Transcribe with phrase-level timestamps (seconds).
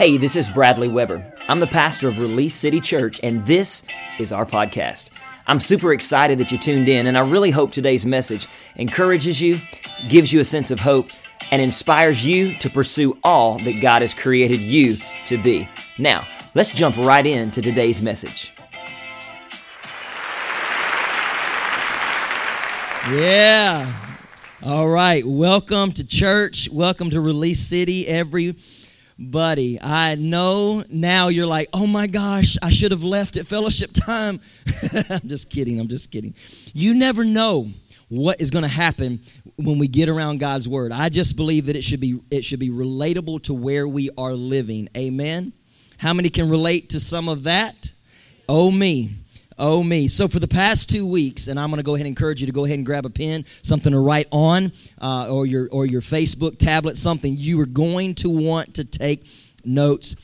[0.00, 1.22] Hey, this is Bradley Weber.
[1.46, 3.82] I'm the pastor of Release City Church, and this
[4.18, 5.10] is our podcast.
[5.46, 9.58] I'm super excited that you tuned in, and I really hope today's message encourages you,
[10.08, 11.10] gives you a sense of hope,
[11.50, 14.94] and inspires you to pursue all that God has created you
[15.26, 15.68] to be.
[15.98, 16.22] Now,
[16.54, 18.54] let's jump right into today's message.
[23.12, 23.92] Yeah.
[24.62, 25.26] All right.
[25.26, 26.70] Welcome to church.
[26.72, 28.06] Welcome to Release City,
[29.20, 29.78] everybody.
[29.82, 34.40] I know now you're like, oh my gosh, I should have left at fellowship time.
[35.10, 35.78] I'm just kidding.
[35.78, 36.34] I'm just kidding.
[36.72, 37.68] You never know
[38.08, 39.20] what is going to happen
[39.56, 40.90] when we get around God's word.
[40.90, 44.32] I just believe that it should be it should be relatable to where we are
[44.32, 44.88] living.
[44.96, 45.52] Amen.
[45.98, 47.92] How many can relate to some of that?
[48.48, 49.10] Oh me.
[49.62, 50.08] Oh, me.
[50.08, 52.46] So, for the past two weeks, and I'm going to go ahead and encourage you
[52.46, 55.84] to go ahead and grab a pen, something to write on, uh, or, your, or
[55.84, 59.26] your Facebook tablet, something you are going to want to take
[59.62, 60.16] notes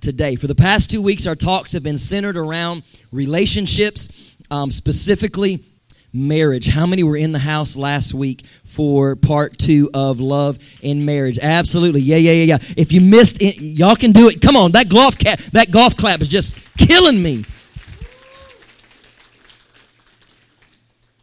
[0.00, 0.34] today.
[0.34, 5.62] For the past two weeks, our talks have been centered around relationships, um, specifically
[6.12, 6.66] marriage.
[6.66, 11.38] How many were in the house last week for part two of Love in Marriage?
[11.40, 12.00] Absolutely.
[12.00, 12.74] Yeah, yeah, yeah, yeah.
[12.76, 14.42] If you missed it, y'all can do it.
[14.42, 17.44] Come on, that golf cap, that golf clap is just killing me.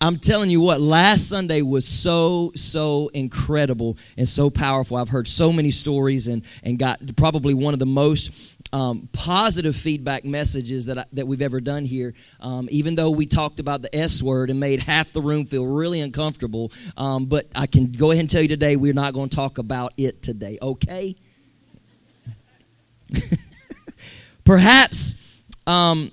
[0.02, 4.96] I'm telling you what, last Sunday was so, so incredible and so powerful.
[4.96, 9.76] I've heard so many stories and, and got probably one of the most um, positive
[9.76, 12.14] feedback messages that, I, that we've ever done here.
[12.40, 15.66] Um, even though we talked about the S word and made half the room feel
[15.66, 19.28] really uncomfortable, um, but I can go ahead and tell you today we're not going
[19.28, 21.18] to talk about it today, okay?
[24.46, 25.16] Perhaps
[25.68, 26.12] um,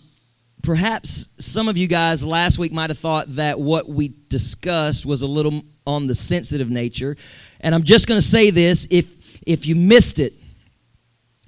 [0.67, 5.23] perhaps some of you guys last week might have thought that what we discussed was
[5.23, 7.17] a little on the sensitive nature.
[7.61, 10.33] And I'm just going to say this if, if you missed it,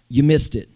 [0.08, 0.68] you missed it.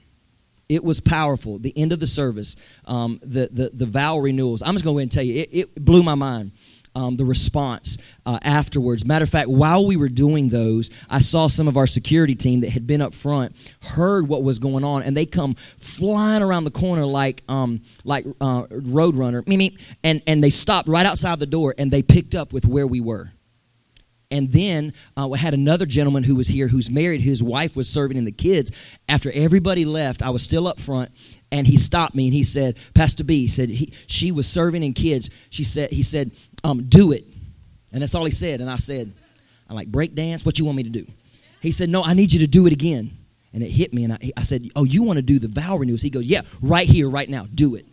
[0.68, 1.60] It was powerful.
[1.60, 4.60] The end of the service, um, the, the, the vow renewals.
[4.60, 6.50] I'm just going to go ahead and tell you, it, it blew my mind
[6.94, 9.04] um, the response uh, afterwards.
[9.04, 12.60] Matter of fact, while we were doing those, I saw some of our security team
[12.60, 16.64] that had been up front heard what was going on, and they come flying around
[16.64, 19.42] the corner like um, like uh, Roadrunner,
[20.04, 23.00] and and they stopped right outside the door, and they picked up with where we
[23.00, 23.32] were.
[24.32, 27.20] And then uh, we had another gentleman who was here who's married.
[27.20, 28.72] whose wife was serving in the kids.
[29.06, 31.10] After everybody left, I was still up front,
[31.52, 34.82] and he stopped me and he said, Pastor B, he said he, she was serving
[34.82, 35.28] in kids.
[35.50, 36.30] She said, he said,
[36.64, 37.24] um, do it.
[37.92, 38.62] And that's all he said.
[38.62, 39.12] And I said,
[39.68, 40.46] I'm like, break dance?
[40.46, 41.06] What you want me to do?
[41.60, 43.10] He said, no, I need you to do it again.
[43.52, 44.04] And it hit me.
[44.04, 46.00] And I, I said, oh, you want to do the vow renewals?
[46.00, 47.84] He goes, yeah, right here, right now, do it.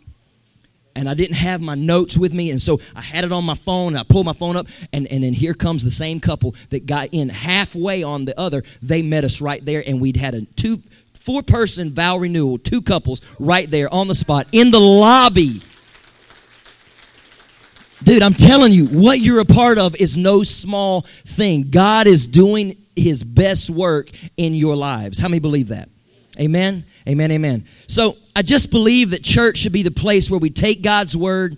[1.00, 2.52] And I didn't have my notes with me.
[2.52, 3.96] And so I had it on my phone.
[3.96, 4.68] I pulled my phone up.
[4.92, 8.64] And, and then here comes the same couple that got in halfway on the other.
[8.82, 9.84] They met us right there.
[9.86, 10.82] And we'd had a two,
[11.22, 15.62] four person vow renewal, two couples right there on the spot in the lobby
[18.02, 21.70] Dude, I'm telling you, what you're a part of is no small thing.
[21.70, 25.20] God is doing his best work in your lives.
[25.20, 25.90] How many believe that?
[26.40, 26.86] Amen.
[27.08, 27.32] Amen.
[27.32, 27.66] Amen.
[27.88, 31.58] So I just believe that church should be the place where we take God's word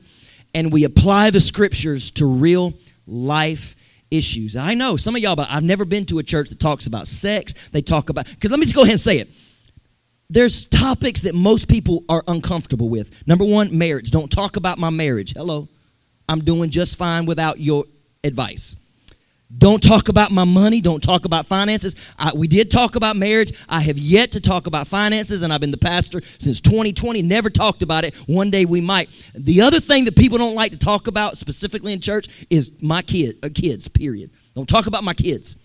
[0.56, 2.74] and we apply the scriptures to real
[3.06, 3.76] life
[4.10, 4.56] issues.
[4.56, 7.06] I know some of y'all, but I've never been to a church that talks about
[7.06, 7.54] sex.
[7.70, 9.30] They talk about, because let me just go ahead and say it.
[10.32, 13.28] There's topics that most people are uncomfortable with.
[13.28, 14.10] Number one, marriage.
[14.10, 15.34] Don't talk about my marriage.
[15.36, 15.70] Hello.
[16.28, 17.86] I'm doing just fine without your
[18.24, 18.76] advice.
[19.58, 20.82] Don't talk about my money.
[20.82, 21.96] Don't talk about finances.
[22.18, 23.54] I, we did talk about marriage.
[23.68, 27.22] I have yet to talk about finances, and I've been the pastor since 2020.
[27.22, 28.16] Never talked about it.
[28.28, 29.10] One day we might.
[29.36, 33.02] The other thing that people don't like to talk about, specifically in church, is my
[33.02, 33.88] kid, uh, kids.
[33.88, 34.32] Period.
[34.56, 35.58] Don't talk about my kids.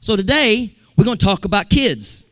[0.00, 2.26] So today we're going to talk about kids.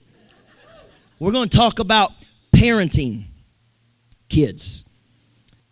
[1.19, 2.12] We're going to talk about
[2.55, 3.25] parenting
[4.28, 4.84] kids.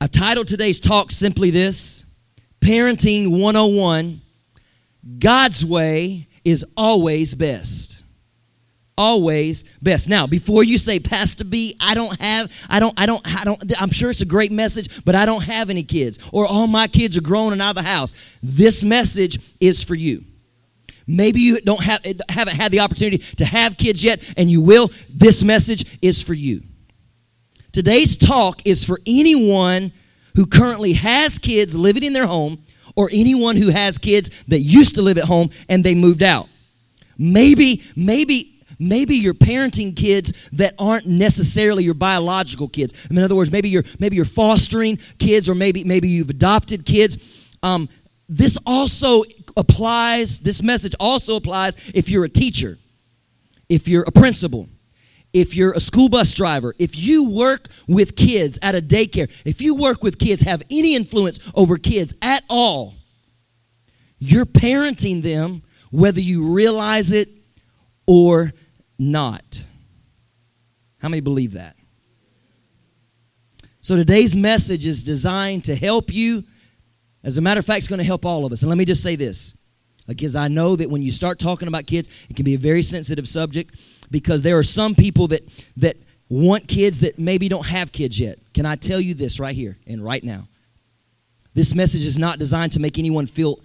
[0.00, 2.04] I've titled today's talk simply this
[2.60, 4.20] Parenting 101
[5.18, 8.02] God's way is always best.
[8.96, 10.08] Always best.
[10.08, 13.80] Now, before you say, Pastor B, I don't have, I don't, I don't, I don't,
[13.80, 16.88] I'm sure it's a great message, but I don't have any kids, or all my
[16.88, 18.14] kids are grown and out of the house.
[18.42, 20.24] This message is for you.
[21.06, 24.90] Maybe you don't have, haven't had the opportunity to have kids yet, and you will.
[25.08, 26.62] This message is for you.
[27.72, 29.92] Today's talk is for anyone
[30.34, 32.64] who currently has kids living in their home
[32.98, 36.48] or anyone who has kids that used to live at home and they moved out.
[37.16, 42.92] Maybe, maybe, maybe you're parenting kids that aren't necessarily your biological kids.
[43.08, 46.84] i In other words, maybe you're maybe you're fostering kids or maybe maybe you've adopted
[46.84, 47.18] kids.
[47.62, 47.88] Um,
[48.28, 49.22] this also
[49.56, 52.78] applies, this message also applies if you're a teacher,
[53.68, 54.68] if you're a principal,
[55.32, 59.60] if you're a school bus driver, if you work with kids at a daycare, if
[59.60, 62.94] you work with kids, have any influence over kids at all,
[64.18, 67.28] you're parenting them whether you realize it
[68.06, 68.52] or
[68.98, 69.66] not.
[70.98, 71.76] How many believe that?
[73.80, 76.44] So today's message is designed to help you.
[77.22, 78.62] As a matter of fact, it's going to help all of us.
[78.62, 79.56] And let me just say this
[80.06, 82.82] because I know that when you start talking about kids, it can be a very
[82.82, 83.78] sensitive subject
[84.10, 85.42] because there are some people that
[85.76, 85.96] that
[86.28, 88.38] want kids that maybe don't have kids yet.
[88.52, 90.48] Can I tell you this right here and right now?
[91.54, 93.60] This message is not designed to make anyone feel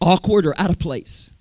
[0.00, 1.32] awkward or out of place.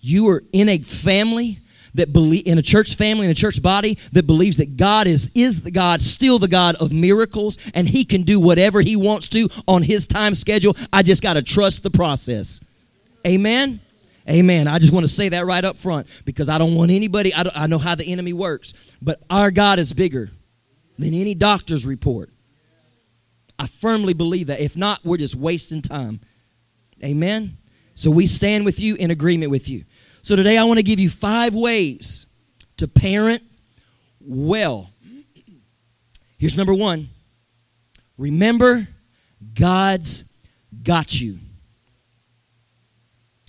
[0.00, 1.58] You are in a family
[1.94, 5.30] that believe in a church family in a church body that believes that God is
[5.34, 9.28] is the God still the God of miracles and he can do whatever he wants
[9.28, 10.76] to on his time schedule.
[10.92, 12.62] I just got to trust the process.
[13.26, 13.80] Amen.
[14.28, 14.68] Amen.
[14.68, 17.44] I just want to say that right up front because I don't want anybody, I,
[17.54, 18.72] I know how the enemy works,
[19.02, 20.30] but our God is bigger
[20.98, 22.30] than any doctor's report.
[23.58, 24.60] I firmly believe that.
[24.60, 26.20] If not, we're just wasting time.
[27.04, 27.58] Amen.
[27.94, 29.84] So we stand with you in agreement with you.
[30.22, 32.26] So today I want to give you five ways
[32.78, 33.42] to parent
[34.20, 34.90] well.
[36.38, 37.10] Here's number one
[38.16, 38.88] remember,
[39.54, 40.24] God's
[40.82, 41.38] got you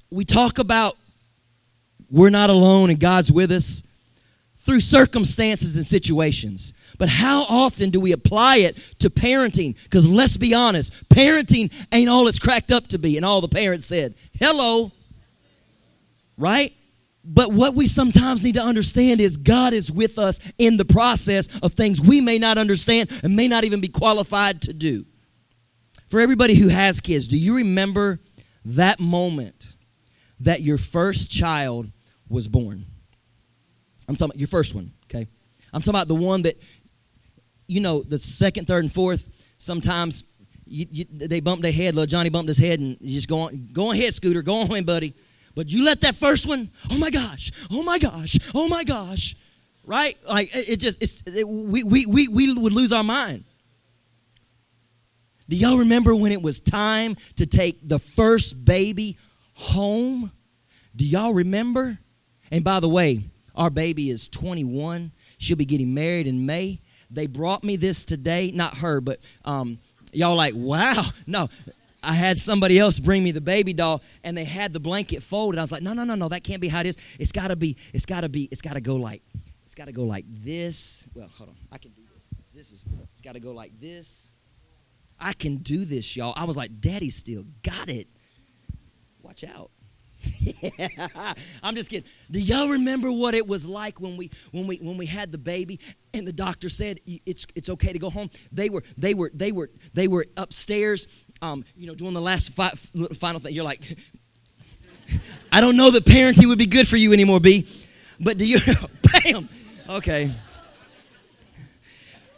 [0.10, 0.96] we talk about
[2.10, 3.84] we're not alone and God's with us
[4.57, 6.74] through circumstances and situations.
[6.98, 9.75] But how often do we apply it to parenting?
[9.84, 13.18] Because let's be honest, parenting ain't all it's cracked up to be.
[13.18, 14.92] And all the parents said, hello.
[16.38, 16.74] Right?
[17.24, 21.48] But what we sometimes need to understand is God is with us in the process
[21.62, 25.06] of things we may not understand and may not even be qualified to do.
[26.10, 28.19] For everybody who has kids, do you remember
[28.66, 29.75] that moment
[30.41, 31.89] that your first child
[32.29, 32.85] was born.
[34.07, 35.27] I'm talking about your first one, okay?
[35.73, 36.57] I'm talking about the one that,
[37.67, 39.27] you know, the second, third, and fourth,
[39.57, 40.23] sometimes
[40.65, 41.95] you, you, they bump their head.
[41.95, 44.83] Little Johnny bumped his head, and you just go on, go ahead, Scooter, go on,
[44.83, 45.13] buddy.
[45.55, 49.35] But you let that first one, oh my gosh, oh my gosh, oh my gosh,
[49.85, 50.17] right?
[50.27, 53.45] Like it, it just, it's, it, we, we, we, we would lose our mind.
[55.47, 59.17] Do y'all remember when it was time to take the first baby
[59.56, 60.31] home.
[60.96, 61.98] Do y'all remember?
[62.52, 63.24] And by the way,
[63.56, 65.12] our baby is 21.
[65.38, 66.81] She'll be getting married in May.
[67.10, 69.80] They brought me this today, not her, but um,
[70.12, 71.04] y'all like, wow.
[71.25, 71.50] No,
[72.04, 75.57] I had somebody else bring me the baby doll and they had the blanket folded.
[75.57, 76.98] I was like, no, no, no, no, that can't be how it is.
[77.19, 79.24] It's gotta be, it's gotta be, it's gotta go like,
[79.66, 81.07] it's gotta go like this.
[81.13, 81.56] Well, hold on.
[81.72, 82.34] I can do this.
[82.54, 84.34] This is it's gotta go like this.
[85.19, 86.34] I can do this, y'all.
[86.36, 88.07] I was like, Daddy still got it.
[89.35, 89.71] Watch out.
[91.63, 92.09] I'm just kidding.
[92.31, 95.37] Do y'all remember what it was like when we when we when we had the
[95.37, 95.79] baby
[96.13, 98.29] and the doctor said it's it's okay to go home?
[98.53, 101.07] They were they were they were they were upstairs,
[101.41, 103.53] um, you know, doing the last fi- final thing.
[103.53, 103.97] You're like,
[105.51, 107.67] I don't know that parenting would be good for you anymore, B.
[108.19, 108.59] But do you?
[109.23, 109.49] Bam.
[109.89, 110.33] Okay.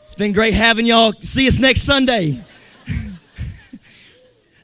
[0.01, 1.13] It's been great having y'all.
[1.21, 2.44] See us next Sunday.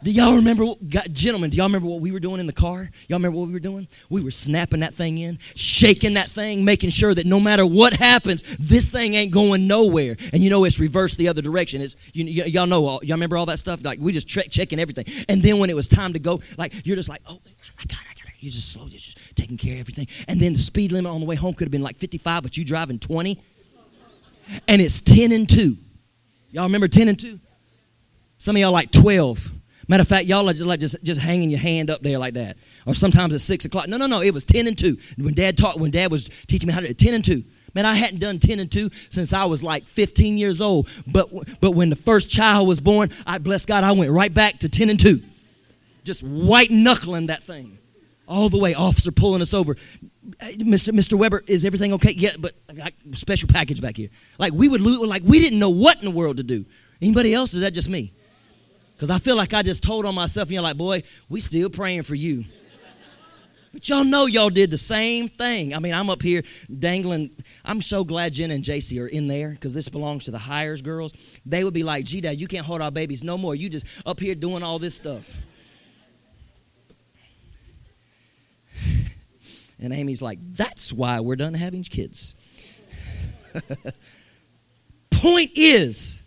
[0.04, 2.90] Do y'all remember, what, gentlemen, do y'all remember what we were doing in the car?
[3.08, 3.88] Y'all remember what we were doing?
[4.10, 7.94] We were snapping that thing in, shaking that thing, making sure that no matter what
[7.94, 10.18] happens, this thing ain't going nowhere.
[10.34, 11.82] And you know, it's reversed the other direction.
[11.82, 13.82] It's, you, y'all know, all, y'all remember all that stuff?
[13.82, 15.06] Like, we just tre- checking everything.
[15.30, 17.40] And then when it was time to go, like, you're just like, oh,
[17.80, 18.34] I got it, I got it.
[18.40, 20.08] You're just slow, just taking care of everything.
[20.28, 22.58] And then the speed limit on the way home could have been like 55, but
[22.58, 23.40] you driving 20.
[24.68, 25.78] And it's 10 and 2.
[26.52, 27.40] Y'all remember 10 and 2?
[28.38, 29.63] Some of y'all like 12.
[29.88, 32.36] Matter of fact, y'all are just like just, just hanging your hand up there like
[32.36, 32.58] that.
[32.86, 33.88] Or sometimes at six o'clock.
[33.88, 34.22] No, no, no.
[34.22, 34.98] It was ten and two.
[35.18, 37.44] When dad taught when dad was teaching me how to ten and two.
[37.76, 40.88] Man, I hadn't done 10 and 2 since I was like 15 years old.
[41.08, 44.60] But, but when the first child was born, I bless God, I went right back
[44.60, 45.20] to 10 and 2.
[46.04, 47.80] Just white knuckling that thing.
[48.28, 49.76] All the way, officer pulling us over.
[50.40, 50.94] Mr.
[50.94, 51.14] Mr.
[51.18, 52.14] Weber, is everything okay?
[52.14, 54.10] Yeah, but I got special package back here.
[54.38, 56.66] Like we would lose, like we didn't know what in the world to do.
[57.02, 57.54] Anybody else?
[57.54, 58.14] Is that just me?
[58.96, 61.70] Because I feel like I just told on myself, and you're like, boy, we still
[61.70, 62.46] praying for you.
[63.74, 65.74] But y'all know y'all did the same thing.
[65.74, 66.44] I mean, I'm up here
[66.78, 67.32] dangling.
[67.66, 70.84] I'm so glad Jen and JC are in there because this belongs to the hires
[70.84, 71.12] girls.
[71.44, 73.56] They would be like, gee, Dad, you can't hold our babies no more.
[73.56, 75.36] You just up here doing all this stuff.
[79.80, 82.36] And Amy's like, that's why we're done having kids.
[85.12, 86.24] Point is,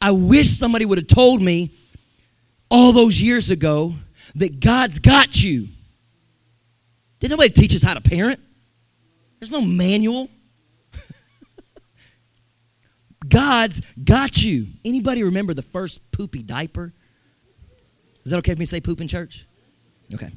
[0.00, 1.72] I wish somebody would have told me
[2.70, 3.94] all those years ago
[4.36, 5.68] that God's got you.
[7.18, 8.40] Did nobody teach us how to parent?
[9.38, 10.28] There's no manual.
[13.28, 14.66] God's got you.
[14.84, 16.92] Anybody remember the first poopy diaper?
[18.24, 19.46] Is that okay for me to say poop in church?
[20.14, 20.30] Okay.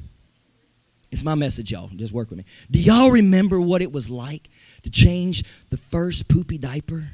[1.10, 1.88] It's my message, y'all.
[1.94, 2.44] Just work with me.
[2.70, 4.48] Do y'all remember what it was like
[4.82, 7.08] to change the first poopy diaper?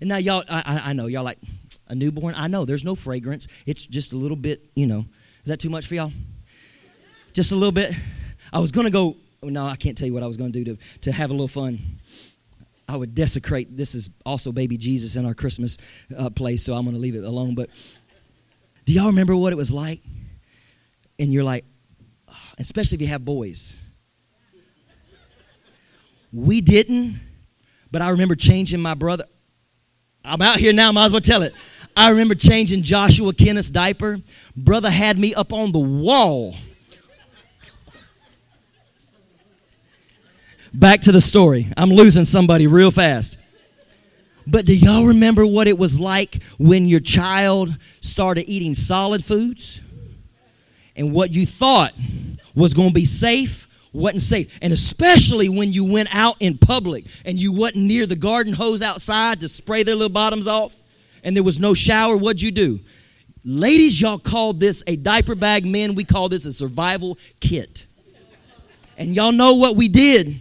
[0.00, 1.38] And now, y'all, I, I know, y'all like,
[1.92, 2.34] a newborn.
[2.36, 3.46] I know there's no fragrance.
[3.66, 5.04] It's just a little bit, you know.
[5.42, 6.12] Is that too much for y'all?
[7.34, 7.92] Just a little bit.
[8.52, 10.64] I was going to go, no, I can't tell you what I was going to
[10.64, 11.78] do to, have a little fun.
[12.88, 13.76] I would desecrate.
[13.76, 15.76] This is also baby Jesus in our Christmas
[16.18, 17.54] uh, place, so I'm going to leave it alone.
[17.54, 17.68] But
[18.86, 20.00] do y'all remember what it was like?
[21.18, 21.64] And you're like,
[22.58, 23.80] especially if you have boys.
[26.32, 27.20] We didn't,
[27.90, 29.24] but I remember changing my brother.
[30.24, 31.52] I'm out here now, might as well tell it.
[31.96, 34.18] I remember changing Joshua Kenneth's diaper.
[34.56, 36.54] Brother had me up on the wall
[40.74, 41.68] Back to the story.
[41.76, 43.38] I'm losing somebody real fast.
[44.46, 49.82] But do y'all remember what it was like when your child started eating solid foods?
[50.96, 51.92] And what you thought
[52.54, 54.58] was going to be safe wasn't safe.
[54.62, 58.80] And especially when you went out in public and you wasn't near the garden hose
[58.80, 60.74] outside to spray their little bottoms off
[61.22, 62.80] and there was no shower, what'd you do?
[63.44, 65.64] Ladies, y'all called this a diaper bag.
[65.64, 67.86] Men, we call this a survival kit.
[68.96, 70.40] And y'all know what we did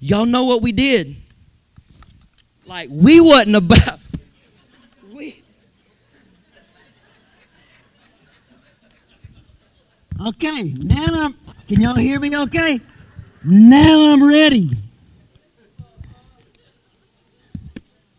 [0.00, 1.16] Y'all know what we did?
[2.66, 3.98] Like we wasn't about
[5.12, 5.42] we
[10.20, 11.34] Okay, now I'm
[11.66, 12.80] can y'all hear me okay?
[13.44, 14.70] Now I'm ready.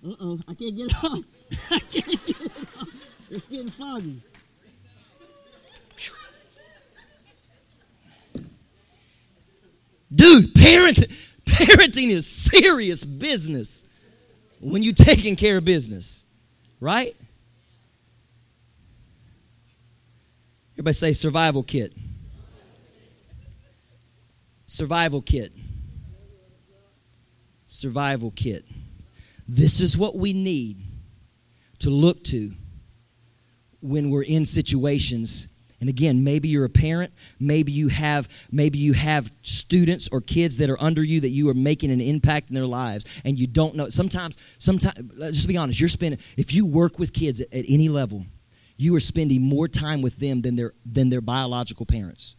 [0.04, 0.44] It on.
[0.48, 1.26] I can't get it.
[3.32, 4.24] It's getting foggy.
[10.12, 11.06] Dude, parent
[11.50, 13.84] Parenting is serious business
[14.60, 16.26] when you're taking care of business,
[16.80, 17.16] right?
[20.76, 21.94] Everybody say survival kit.
[24.66, 25.52] Survival kit.
[27.68, 28.64] Survival kit.
[29.48, 30.78] This is what we need
[31.80, 32.52] to look to
[33.82, 35.48] when we're in situations
[35.80, 40.58] and again, maybe you're a parent, maybe you have maybe you have students or kids
[40.58, 43.48] that are under you that you are making an impact in their lives and you
[43.48, 43.90] don't know.
[43.90, 45.00] Sometimes sometimes
[45.32, 48.26] just be honest, you're spending if you work with kids at, at any level,
[48.76, 52.36] you are spending more time with them than their than their biological parents.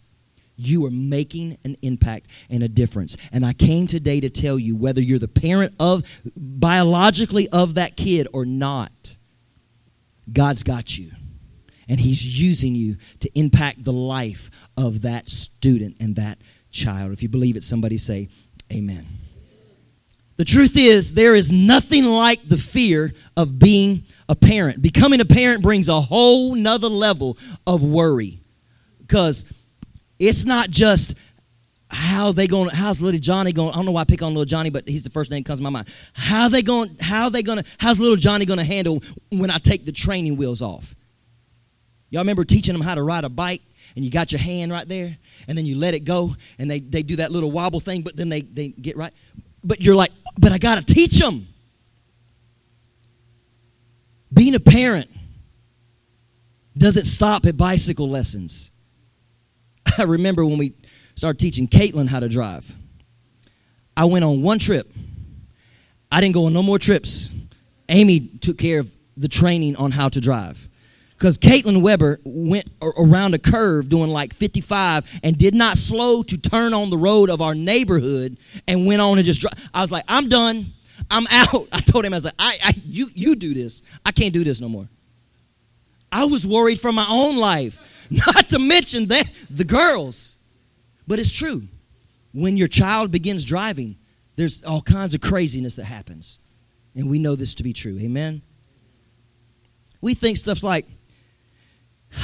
[0.56, 3.16] You are making an impact and a difference.
[3.32, 7.96] And I came today to tell you whether you're the parent of biologically of that
[7.96, 9.16] kid or not,
[10.32, 11.10] God's got you
[11.88, 16.38] and He's using you to impact the life of that student and that
[16.70, 17.12] child.
[17.12, 18.28] If you believe it, somebody say,
[18.72, 19.06] Amen.
[20.36, 24.80] The truth is, there is nothing like the fear of being a parent.
[24.80, 28.40] Becoming a parent brings a whole nother level of worry
[29.00, 29.44] because
[30.18, 31.14] it's not just
[31.90, 33.70] how they going to how's little johnny gonna?
[33.70, 35.46] i don't know why i pick on little johnny but he's the first name that
[35.46, 38.58] comes to my mind how they going how they going to how's little johnny going
[38.58, 40.94] to handle when i take the training wheels off
[42.10, 43.62] Y'all remember teaching them how to ride a bike?
[43.96, 45.16] And you got your hand right there,
[45.48, 48.16] and then you let it go, and they, they do that little wobble thing, but
[48.16, 49.12] then they, they get right.
[49.64, 51.48] But you're like, but I got to teach them.
[54.32, 55.10] Being a parent
[56.78, 58.70] doesn't stop at bicycle lessons.
[59.98, 60.74] I remember when we
[61.20, 62.74] started teaching Caitlin how to drive.
[63.94, 64.90] I went on one trip.
[66.10, 67.30] I didn't go on no more trips.
[67.90, 70.66] Amy took care of the training on how to drive
[71.10, 76.38] because Caitlin Weber went around a curve doing like 55 and did not slow to
[76.38, 79.70] turn on the road of our neighborhood and went on and just drive.
[79.74, 80.72] I was like, I'm done.
[81.10, 81.68] I'm out.
[81.70, 83.82] I told him, I was like, I, I, you, you do this.
[84.06, 84.88] I can't do this no more.
[86.10, 90.38] I was worried for my own life, not to mention that the girls.
[91.10, 91.64] But it's true.
[92.30, 93.96] When your child begins driving,
[94.36, 96.38] there's all kinds of craziness that happens.
[96.94, 97.98] And we know this to be true.
[97.98, 98.42] Amen?
[100.00, 100.86] We think stuff like,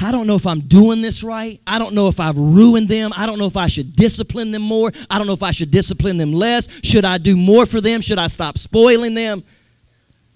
[0.01, 1.61] I don't know if I'm doing this right.
[1.67, 3.11] I don't know if I've ruined them.
[3.17, 4.93] I don't know if I should discipline them more.
[5.11, 6.69] I don't know if I should discipline them less.
[6.85, 8.01] Should I do more for them?
[8.01, 9.43] Should I stop spoiling them?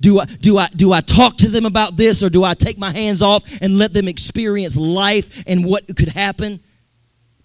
[0.01, 2.79] Do I, do, I, do I talk to them about this or do I take
[2.79, 6.59] my hands off and let them experience life and what could happen?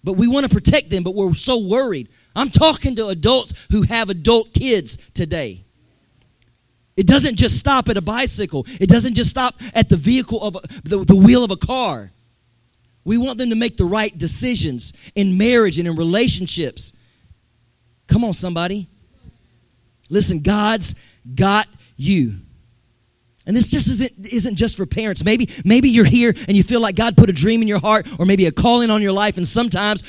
[0.06, 2.08] But we want to protect them, but we're so worried.
[2.36, 5.64] I'm talking to adults who have adult kids today.
[6.96, 8.64] It doesn't just stop at a bicycle.
[8.78, 12.12] It doesn't just stop at the vehicle of a, the, the wheel of a car.
[13.04, 16.92] We want them to make the right decisions in marriage and in relationships.
[18.06, 18.86] Come on, somebody.
[20.08, 20.94] Listen, God's
[21.34, 22.36] got you.
[23.46, 25.24] And this just isn't, isn't just for parents.
[25.24, 28.06] Maybe, maybe you're here and you feel like God put a dream in your heart
[28.18, 29.36] or maybe a calling on your life.
[29.36, 30.02] And sometimes,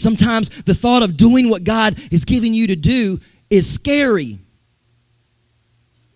[0.00, 4.40] sometimes the thought of doing what God is giving you to do is scary.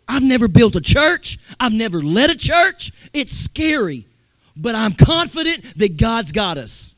[0.09, 1.38] I've never built a church.
[1.61, 2.91] I've never led a church.
[3.12, 4.07] It's scary.
[4.57, 6.97] But I'm confident that God's got us.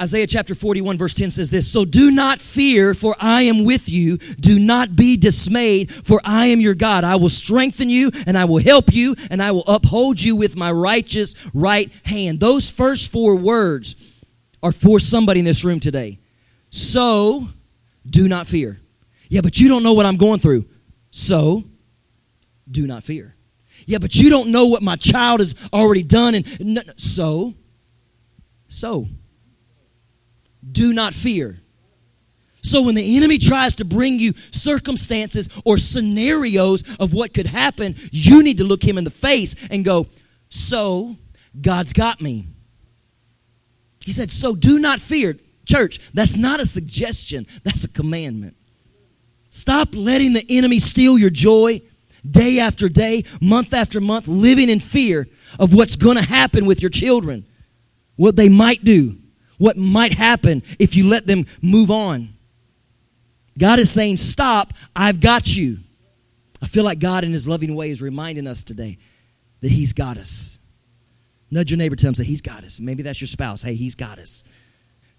[0.00, 3.88] Isaiah chapter 41, verse 10 says this So do not fear, for I am with
[3.88, 4.16] you.
[4.16, 7.04] Do not be dismayed, for I am your God.
[7.04, 10.56] I will strengthen you, and I will help you, and I will uphold you with
[10.56, 12.40] my righteous right hand.
[12.40, 13.94] Those first four words
[14.62, 16.18] are for somebody in this room today.
[16.70, 17.48] So
[18.08, 18.80] do not fear.
[19.28, 20.66] Yeah, but you don't know what I'm going through.
[21.10, 21.64] So
[22.68, 23.36] do not fear.
[23.86, 26.34] Yeah, but you don't know what my child has already done.
[26.34, 27.54] And so,
[28.66, 29.06] so
[30.72, 31.60] do not fear.
[32.64, 37.94] So when the enemy tries to bring you circumstances or scenarios of what could happen,
[38.10, 40.06] you need to look him in the face and go,
[40.48, 41.16] So
[41.60, 42.46] God's got me.
[44.02, 45.36] He said, So do not fear.
[45.66, 48.56] Church, that's not a suggestion, that's a commandment.
[49.50, 51.82] Stop letting the enemy steal your joy
[52.28, 55.28] day after day, month after month, living in fear
[55.58, 57.46] of what's going to happen with your children,
[58.16, 59.18] what they might do
[59.58, 62.30] what might happen if you let them move on.
[63.58, 65.78] God is saying, Stop, I've got you.
[66.62, 68.98] I feel like God, in His loving way, is reminding us today
[69.60, 70.58] that He's got us.
[71.50, 72.80] Nudge your neighbor, tell him, say, He's got us.
[72.80, 73.62] Maybe that's your spouse.
[73.62, 74.44] Hey, He's got us.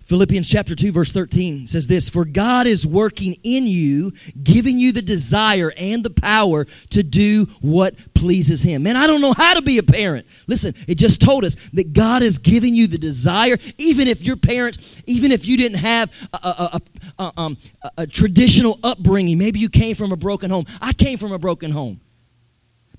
[0.05, 4.91] Philippians chapter 2 verse 13 says this, "For God is working in you, giving you
[4.91, 9.55] the desire and the power to do what pleases him." Man, I don't know how
[9.55, 10.27] to be a parent.
[10.45, 14.35] Listen, it just told us that God is giving you the desire even if your
[14.35, 16.81] parents, even if you didn't have a, a,
[17.17, 17.57] a, um,
[17.97, 20.65] a traditional upbringing, maybe you came from a broken home.
[20.81, 21.99] I came from a broken home.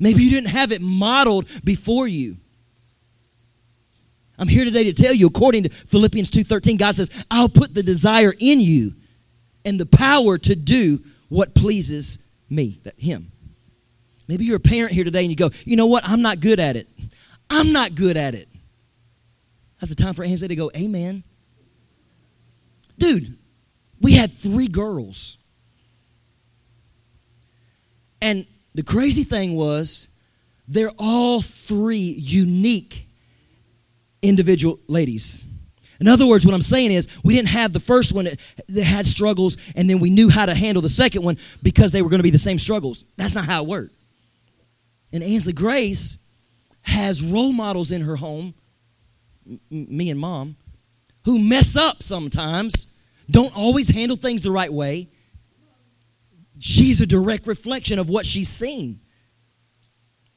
[0.01, 2.39] Maybe you didn't have it modeled before you.
[4.39, 7.83] I'm here today to tell you, according to Philippians 2.13, God says, I'll put the
[7.83, 8.95] desire in you
[9.65, 13.33] and the power to do what pleases me, that him.
[14.29, 16.05] Maybe you're a parent here today and you go, you know what?
[16.07, 16.89] I'm not good at it.
[17.49, 18.49] I'm not good at it.
[19.81, 21.23] That's the time for Ansley to go, Amen.
[22.99, 23.37] Dude,
[24.01, 25.39] we had three girls.
[28.23, 30.09] And the crazy thing was,
[30.67, 33.06] they're all three unique
[34.29, 35.47] individual ladies.
[35.99, 39.07] In other words, what I'm saying is, we didn't have the first one that, had
[39.07, 42.19] struggles, and then we knew how to handle the second one because they were going
[42.19, 43.05] to be the same struggles.
[43.17, 43.95] That's not how it worked.
[45.13, 46.19] And Ansley Grace
[46.83, 48.55] has role models in her home,
[49.49, 50.57] m- me and mom,
[51.25, 52.89] who mess up sometimes,
[53.31, 55.09] don't always handle things the right way.
[56.59, 59.01] She's a direct reflection of what she's seen.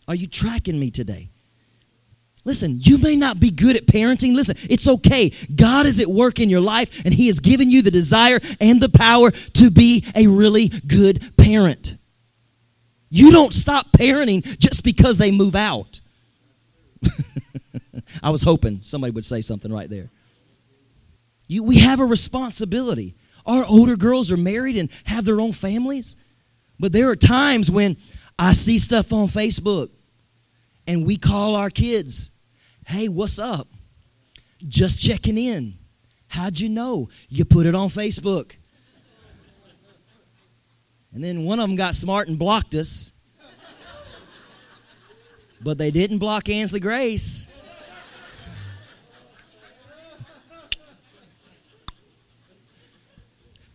[0.08, 1.30] Are you tracking me today?
[2.46, 4.34] Listen, you may not be good at parenting.
[4.34, 5.32] Listen, it's okay.
[5.54, 8.82] God is at work in your life, and He has given you the desire and
[8.82, 11.98] the power to be a really good parent.
[13.10, 16.00] You don't stop parenting just because they move out.
[18.24, 20.10] I was hoping somebody would say something right there.
[21.48, 23.16] You, we have a responsibility.
[23.46, 26.16] Our older girls are married and have their own families,
[26.80, 27.98] but there are times when
[28.38, 29.90] I see stuff on Facebook
[30.88, 32.32] and we call our kids,
[32.86, 33.68] hey, what's up?
[34.68, 35.78] Just checking in.
[36.28, 37.10] How'd you know?
[37.30, 38.56] You put it on Facebook.
[41.14, 43.14] And then one of them got smart and blocked us.
[45.62, 47.50] But they didn't block Ansley Grace.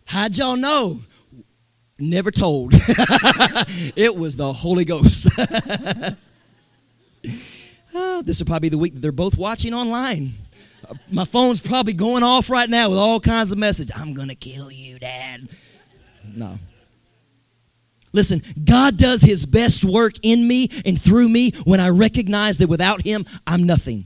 [0.05, 1.01] How'd y'all know?
[1.99, 2.73] Never told.
[3.95, 5.27] it was the Holy Ghost.
[7.97, 10.33] Ah, this will probably be the week that they're both watching online.
[10.85, 13.95] Uh, my phone's probably going off right now with all kinds of messages.
[13.95, 15.47] I'm going to kill you, Dad.
[16.35, 16.59] No.
[18.11, 22.67] Listen, God does his best work in me and through me when I recognize that
[22.67, 24.05] without him, I'm nothing.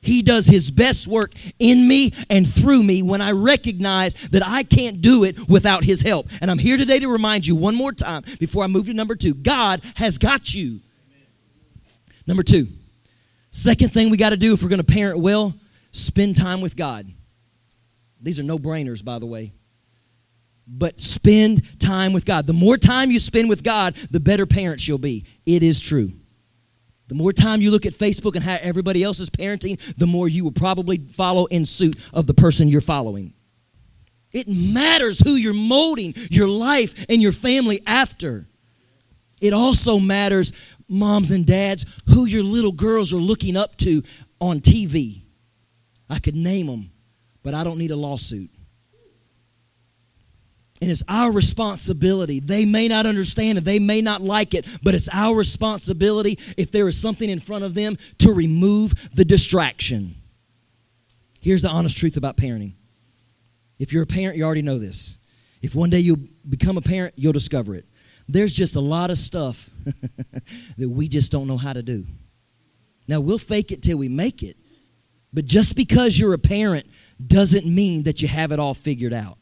[0.00, 4.62] He does his best work in me and through me when I recognize that I
[4.62, 6.28] can't do it without his help.
[6.40, 9.16] And I'm here today to remind you one more time before I move to number
[9.16, 10.80] two God has got you.
[12.26, 12.68] Number two,
[13.50, 15.54] second thing we got to do if we're going to parent well,
[15.92, 17.06] spend time with God.
[18.20, 19.52] These are no brainers, by the way.
[20.66, 22.46] But spend time with God.
[22.46, 25.24] The more time you spend with God, the better parents you'll be.
[25.44, 26.12] It is true.
[27.08, 30.28] The more time you look at Facebook and how everybody else is parenting, the more
[30.28, 33.32] you will probably follow in suit of the person you're following.
[34.32, 38.48] It matters who you're molding your life and your family after.
[39.40, 40.52] It also matters,
[40.88, 44.02] moms and dads, who your little girls are looking up to
[44.40, 45.22] on TV.
[46.08, 46.90] I could name them,
[47.42, 48.50] but I don't need a lawsuit.
[50.80, 52.38] And it's our responsibility.
[52.38, 56.70] They may not understand it, they may not like it, but it's our responsibility if
[56.70, 60.16] there is something in front of them to remove the distraction.
[61.40, 62.74] Here's the honest truth about parenting.
[63.78, 65.18] If you're a parent, you already know this.
[65.62, 66.16] If one day you
[66.48, 67.86] become a parent, you'll discover it.
[68.28, 69.70] There's just a lot of stuff
[70.76, 72.06] that we just don't know how to do.
[73.08, 74.56] Now, we'll fake it till we make it,
[75.32, 76.86] but just because you're a parent
[77.24, 79.38] doesn't mean that you have it all figured out.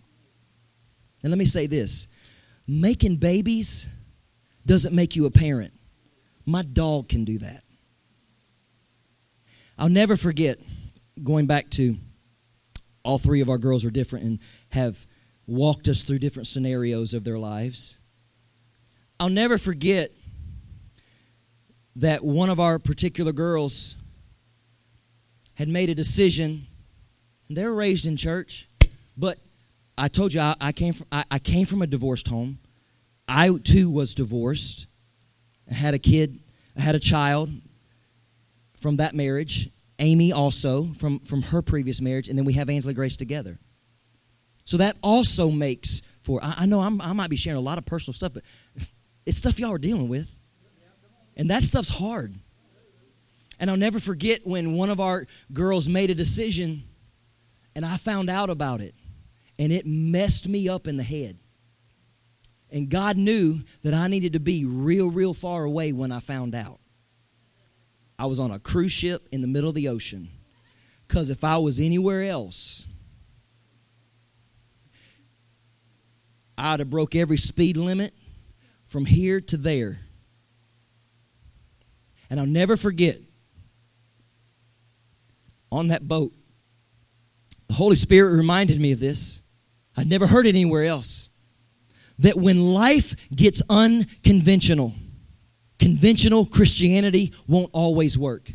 [1.23, 2.09] And let me say this
[2.67, 3.89] making babies
[4.67, 5.73] doesn't make you a parent.
[6.47, 7.63] My dog can do that.
[9.79, 10.59] I'll never forget
[11.23, 11.97] going back to
[13.03, 14.39] all three of our girls are different and
[14.71, 15.07] have
[15.47, 17.99] walked us through different scenarios of their lives.
[19.21, 20.11] I'll never forget
[21.97, 23.97] that one of our particular girls
[25.55, 26.67] had made a decision,
[27.49, 28.69] and they were raised in church,
[29.17, 29.39] but
[29.97, 32.59] I told you I, I came from I, I, came from a divorced home.
[33.29, 34.87] I too was divorced.
[35.71, 36.41] I had a kid,
[36.77, 37.51] I had a child
[38.75, 39.71] from that marriage.
[40.01, 43.61] Amy also from, from her previous marriage, and then we have Ainsley Grace together.
[44.65, 47.79] So that also makes for I, I know I'm, I might be sharing a lot
[47.79, 48.43] of personal stuff, but
[49.27, 50.31] it's stuff y'all are dealing with.
[51.37, 52.35] And that stuff's hard.
[53.59, 56.85] And I'll never forget when one of our girls made a decision
[57.75, 58.95] and I found out about it
[59.59, 61.39] and it messed me up in the head.
[62.71, 66.55] And God knew that I needed to be real, real far away when I found
[66.55, 66.81] out.
[68.19, 70.29] I was on a cruise ship in the middle of the ocean.
[71.07, 72.87] Because if I was anywhere else,
[76.57, 78.15] I'd have broke every speed limit
[78.95, 79.99] from here to there.
[82.31, 83.19] And I'll never forget
[85.73, 86.33] on that boat,
[87.67, 89.43] the Holy Spirit reminded me of this.
[89.97, 91.29] I'd never heard it anywhere else.
[92.21, 94.95] That when life gets unconventional,
[95.81, 98.53] conventional Christianity won't always work.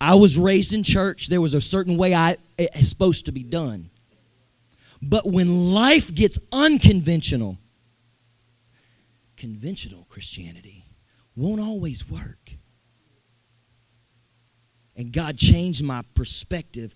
[0.00, 1.26] I was raised in church.
[1.26, 3.90] There was a certain way I it's supposed to be done.
[5.02, 7.58] But when life gets unconventional,
[9.42, 10.84] conventional Christianity
[11.34, 12.52] won't always work.
[14.94, 16.94] And God changed my perspective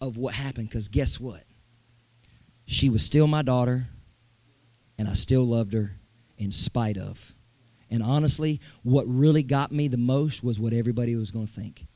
[0.00, 1.42] of what happened because guess what?
[2.64, 3.88] She was still my daughter,
[4.98, 5.96] and I still loved her
[6.38, 7.34] in spite of.
[7.90, 11.88] And honestly, what really got me the most was what everybody was going to think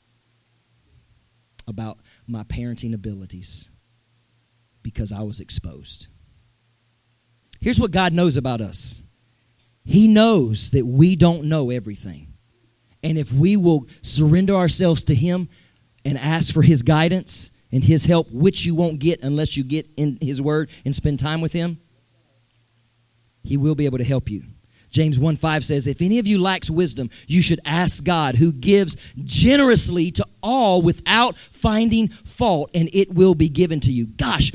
[1.68, 3.70] about my parenting abilities
[4.82, 6.08] because I was exposed.
[7.60, 9.03] Here's what God knows about us
[9.84, 12.34] He knows that we don't know everything.
[13.02, 15.48] And if we will surrender ourselves to Him
[16.04, 19.86] and ask for His guidance and His help, which you won't get unless you get
[19.96, 21.78] in His Word and spend time with Him,
[23.42, 24.44] He will be able to help you.
[24.90, 28.52] James 1 5 says, If any of you lacks wisdom, you should ask God, who
[28.52, 34.06] gives generously to all without finding fault, and it will be given to you.
[34.06, 34.52] Gosh,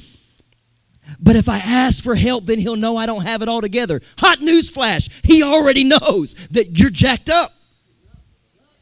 [1.19, 4.02] but if I ask for help, then he'll know I don't have it all together.
[4.19, 5.10] Hot news flash.
[5.24, 7.54] He already knows that you're jacked up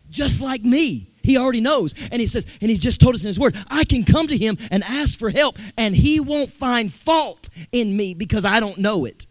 [0.10, 1.12] just like me.
[1.24, 1.94] He already knows.
[2.10, 4.38] And he says, and he just told us in his word, I can come to
[4.38, 8.78] him and ask for help, and he won't find fault in me because I don't
[8.78, 9.28] know it.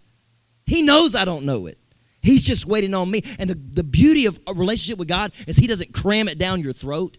[0.66, 1.78] He knows I don't know it.
[2.20, 3.22] He's just waiting on me.
[3.38, 6.60] And the, the beauty of a relationship with God is he doesn't cram it down
[6.60, 7.18] your throat.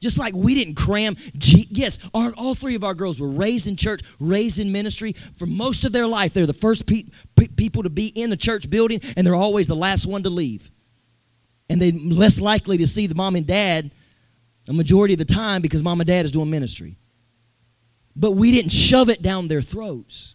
[0.00, 3.74] Just like we didn't cram, yes, our, all three of our girls were raised in
[3.74, 5.12] church, raised in ministry.
[5.12, 8.36] For most of their life, they're the first pe- pe- people to be in the
[8.36, 10.70] church building, and they're always the last one to leave
[11.68, 13.90] and they're less likely to see the mom and dad
[14.68, 16.96] a majority of the time because mom and dad is doing ministry.
[18.14, 20.34] But we didn't shove it down their throats.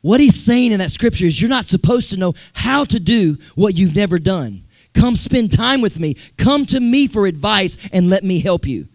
[0.00, 3.38] What he's saying in that scripture is you're not supposed to know how to do
[3.54, 4.64] what you've never done.
[4.94, 6.14] Come spend time with me.
[6.36, 8.88] Come to me for advice and let me help you.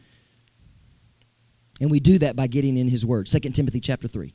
[1.79, 3.27] And we do that by getting in his word.
[3.27, 4.33] 2 Timothy chapter 3.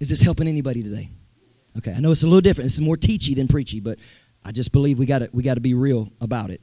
[0.00, 1.10] Is this helping anybody today?
[1.78, 2.66] Okay, I know it's a little different.
[2.66, 3.98] This is more teachy than preachy, but
[4.44, 6.60] I just believe we got to we got to be real about it.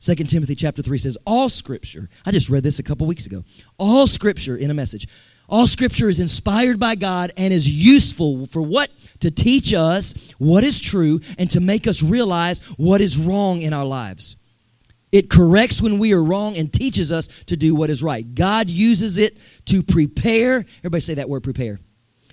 [0.00, 3.42] 2 Timothy chapter 3 says, All scripture, I just read this a couple weeks ago.
[3.78, 5.08] All scripture in a message.
[5.48, 8.90] All scripture is inspired by God and is useful for what?
[9.20, 13.72] To teach us what is true and to make us realize what is wrong in
[13.72, 14.36] our lives.
[15.12, 18.34] It corrects when we are wrong and teaches us to do what is right.
[18.34, 21.78] God uses it to prepare, everybody say that word prepare.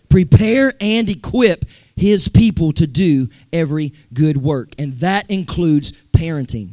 [0.10, 6.72] Prepare and equip his people to do every good work, and that includes parenting.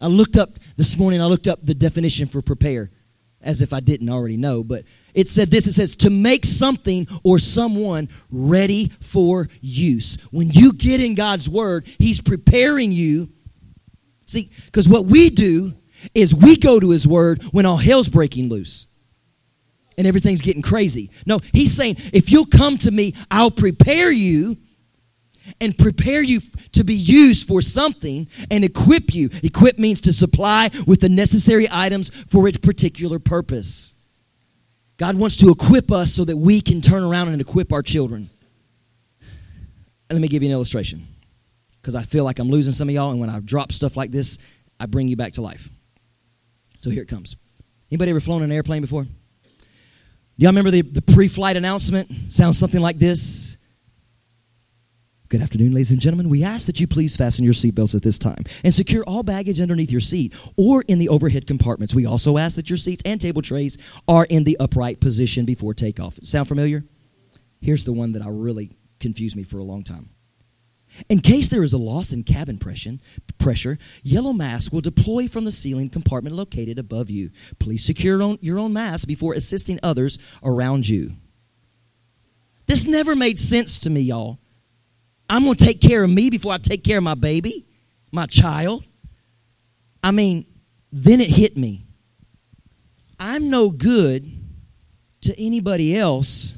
[0.00, 2.90] I looked up this morning, I looked up the definition for prepare,
[3.42, 7.06] as if I didn't already know, but it said this it says to make something
[7.22, 10.16] or someone ready for use.
[10.30, 13.30] When you get in God's word, He's preparing you.
[14.26, 15.74] See, because what we do
[16.14, 18.86] is we go to His word when all hell's breaking loose
[19.96, 21.10] and everything's getting crazy.
[21.26, 24.58] No, He's saying, if you'll come to me, I'll prepare you
[25.60, 26.40] and prepare you
[26.72, 29.30] to be used for something and equip you.
[29.42, 33.93] Equip means to supply with the necessary items for its particular purpose.
[34.96, 38.30] God wants to equip us so that we can turn around and equip our children.
[40.10, 41.06] let me give you an illustration
[41.80, 44.10] because I feel like I'm losing some of y'all, and when I drop stuff like
[44.10, 44.38] this,
[44.78, 45.68] I bring you back to life.
[46.78, 47.36] So here it comes.
[47.90, 49.04] Anybody ever flown an airplane before?
[49.04, 49.10] Do
[50.38, 52.10] y'all remember the, the pre flight announcement?
[52.28, 53.58] Sounds something like this
[55.34, 56.28] Good afternoon, ladies and gentlemen.
[56.28, 59.60] We ask that you please fasten your seatbelts at this time and secure all baggage
[59.60, 61.92] underneath your seat or in the overhead compartments.
[61.92, 65.74] We also ask that your seats and table trays are in the upright position before
[65.74, 66.20] takeoff.
[66.22, 66.84] Sound familiar?
[67.60, 70.10] Here's the one that I really confused me for a long time.
[71.08, 75.50] In case there is a loss in cabin pressure, yellow mask will deploy from the
[75.50, 77.32] ceiling compartment located above you.
[77.58, 81.16] Please secure your own mask before assisting others around you.
[82.66, 84.38] This never made sense to me, y'all.
[85.28, 87.66] I'm going to take care of me before I take care of my baby,
[88.12, 88.84] my child.
[90.02, 90.46] I mean,
[90.92, 91.86] then it hit me.
[93.18, 94.30] I'm no good
[95.22, 96.56] to anybody else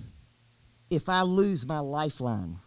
[0.91, 2.59] if I lose my lifeline.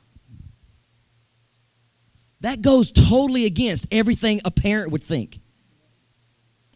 [2.42, 5.40] That goes totally against everything a parent would think.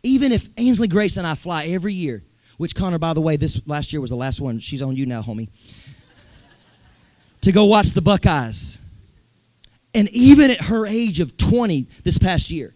[0.04, 2.24] Even if Ainsley Grace and I fly every year,
[2.58, 4.60] which Connor, by the way, this last year was the last one.
[4.60, 5.50] She's on you now, homie.
[7.42, 8.80] to go watch the Buckeyes.
[9.93, 12.73] And even at her age of 20 this past year,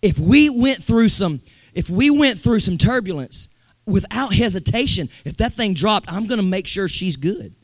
[0.00, 1.40] if we went through some
[1.74, 3.48] if we went through some turbulence
[3.86, 7.56] without hesitation, if that thing dropped, I'm going to make sure she's good.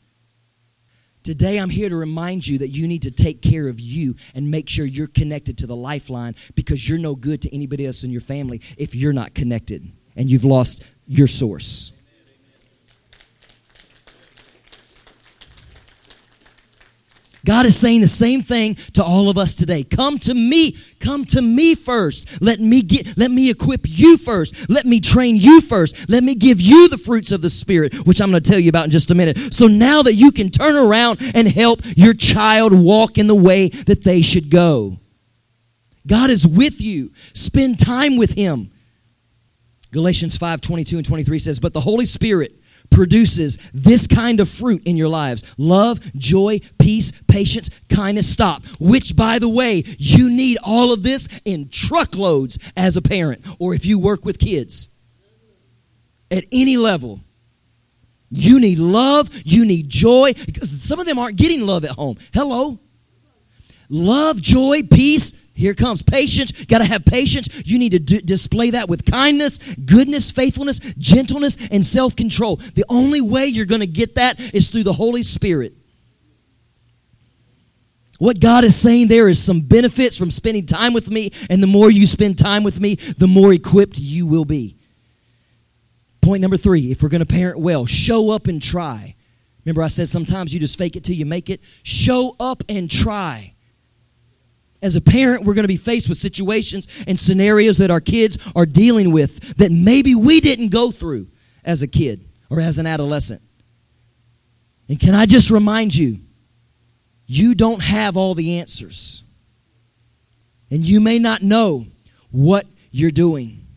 [1.21, 4.49] Today, I'm here to remind you that you need to take care of you and
[4.49, 8.09] make sure you're connected to the lifeline because you're no good to anybody else in
[8.09, 11.91] your family if you're not connected and you've lost your source.
[17.45, 19.83] God is saying the same thing to all of us today.
[19.83, 20.77] Come to me.
[20.99, 22.41] Come to me first.
[22.41, 24.69] Let me get let me equip you first.
[24.69, 26.09] Let me train you first.
[26.09, 28.69] Let me give you the fruits of the spirit, which I'm going to tell you
[28.69, 29.53] about in just a minute.
[29.53, 33.69] So now that you can turn around and help your child walk in the way
[33.69, 34.99] that they should go.
[36.05, 37.11] God is with you.
[37.33, 38.71] Spend time with him.
[39.91, 42.58] Galatians 5 22 and 23 says, But the Holy Spirit
[42.91, 48.29] produces this kind of fruit in your lives love, joy, peace, patience, kindness.
[48.29, 48.65] Stop.
[48.79, 53.73] Which, by the way, you need all of this in truckloads as a parent or
[53.73, 54.89] if you work with kids
[56.31, 57.21] at any level.
[58.31, 62.17] You need love, you need joy, because some of them aren't getting love at home.
[62.31, 62.79] Hello?
[63.89, 66.53] Love, joy, peace, here comes patience.
[66.65, 67.67] Got to have patience.
[67.67, 72.55] You need to d- display that with kindness, goodness, faithfulness, gentleness, and self control.
[72.55, 75.73] The only way you're going to get that is through the Holy Spirit.
[78.19, 81.67] What God is saying there is some benefits from spending time with me, and the
[81.67, 84.77] more you spend time with me, the more equipped you will be.
[86.21, 89.13] Point number three if we're going to parent well, show up and try.
[89.65, 91.59] Remember, I said sometimes you just fake it till you make it?
[91.83, 93.55] Show up and try.
[94.81, 98.37] As a parent, we're going to be faced with situations and scenarios that our kids
[98.55, 101.27] are dealing with that maybe we didn't go through
[101.65, 103.41] as a kid or as an adolescent.
[104.87, 106.19] And can I just remind you,
[107.25, 109.23] you don't have all the answers.
[110.71, 111.85] And you may not know
[112.31, 113.67] what you're doing.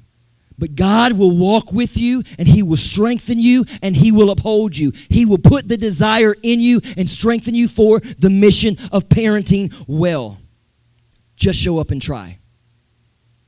[0.59, 4.77] But God will walk with you and He will strengthen you and He will uphold
[4.77, 4.93] you.
[5.09, 9.73] He will put the desire in you and strengthen you for the mission of parenting
[9.89, 10.39] well.
[11.43, 12.39] Just show up and try.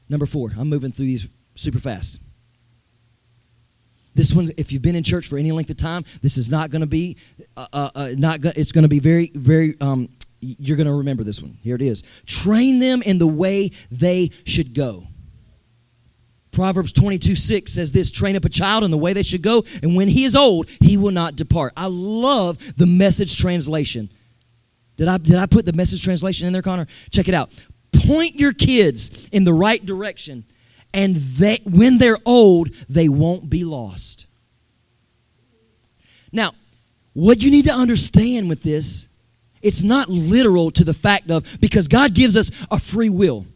[0.08, 2.20] Number four, I'm moving through these super fast.
[4.16, 6.70] This one, if you've been in church for any length of time, this is not
[6.70, 7.16] going to be,
[7.56, 8.40] uh, uh, uh, not.
[8.40, 9.76] Go- it's going to be very, very.
[9.80, 10.08] Um,
[10.40, 11.56] you're going to remember this one.
[11.62, 12.02] Here it is.
[12.26, 15.06] Train them in the way they should go.
[16.50, 19.62] Proverbs 22 6 says this train up a child in the way they should go,
[19.84, 21.72] and when he is old, he will not depart.
[21.76, 24.10] I love the message translation.
[24.96, 26.88] Did I, did I put the message translation in there, Connor?
[27.10, 27.52] Check it out
[28.06, 30.44] point your kids in the right direction,
[30.92, 34.26] and they, when they're old, they won't be lost.
[36.32, 36.52] Now,
[37.12, 39.08] what you need to understand with this
[39.62, 43.46] it's not literal to the fact of because God gives us a free will,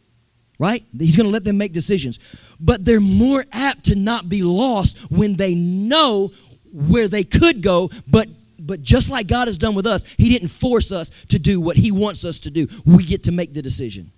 [0.58, 0.82] right?
[0.98, 2.18] He's going to let them make decisions.
[2.58, 6.32] But they're more apt to not be lost when they know
[6.72, 10.48] where they could go, but but just like God has done with us, He didn't
[10.48, 12.66] force us to do what He wants us to do.
[12.84, 14.12] We get to make the decision.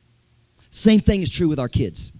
[0.70, 2.12] Same thing is true with our kids.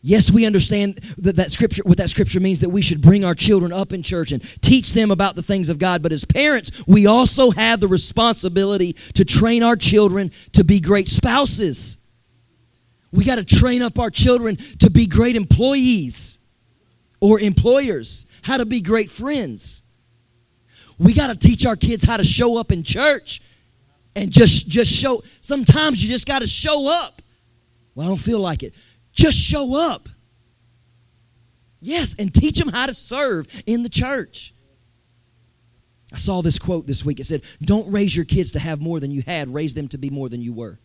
[0.00, 3.34] Yes, we understand that, that scripture, what that scripture means that we should bring our
[3.34, 6.00] children up in church and teach them about the things of God.
[6.00, 11.08] But as parents, we also have the responsibility to train our children to be great
[11.08, 11.96] spouses.
[13.12, 16.46] We got to train up our children to be great employees
[17.18, 19.82] or employers, how to be great friends.
[21.00, 23.42] We got to teach our kids how to show up in church
[24.16, 27.22] and just just show sometimes you just got to show up.
[27.94, 28.74] Well, I don't feel like it.
[29.12, 30.08] Just show up.
[31.80, 34.52] Yes, and teach them how to serve in the church.
[36.12, 37.20] I saw this quote this week.
[37.20, 39.98] It said, Don't raise your kids to have more than you had, raise them to
[39.98, 40.78] be more than you were.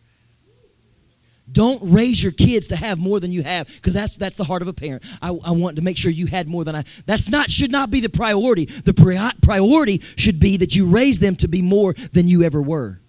[1.50, 4.62] Don't raise your kids to have more than you have because that's, that's the heart
[4.62, 5.04] of a parent.
[5.20, 6.84] I, I want to make sure you had more than I.
[7.04, 8.66] That's not, should not be the priority.
[8.66, 12.62] The pri- priority should be that you raise them to be more than you ever
[12.62, 13.01] were.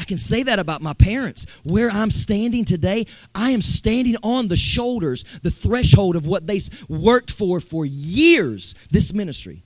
[0.00, 1.44] I can say that about my parents.
[1.62, 6.58] Where I'm standing today, I am standing on the shoulders, the threshold of what they
[6.88, 9.62] worked for for years, this ministry.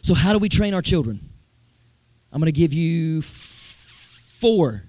[0.00, 1.28] So, how do we train our children?
[2.32, 3.24] I'm going to give you f-
[4.38, 4.84] four,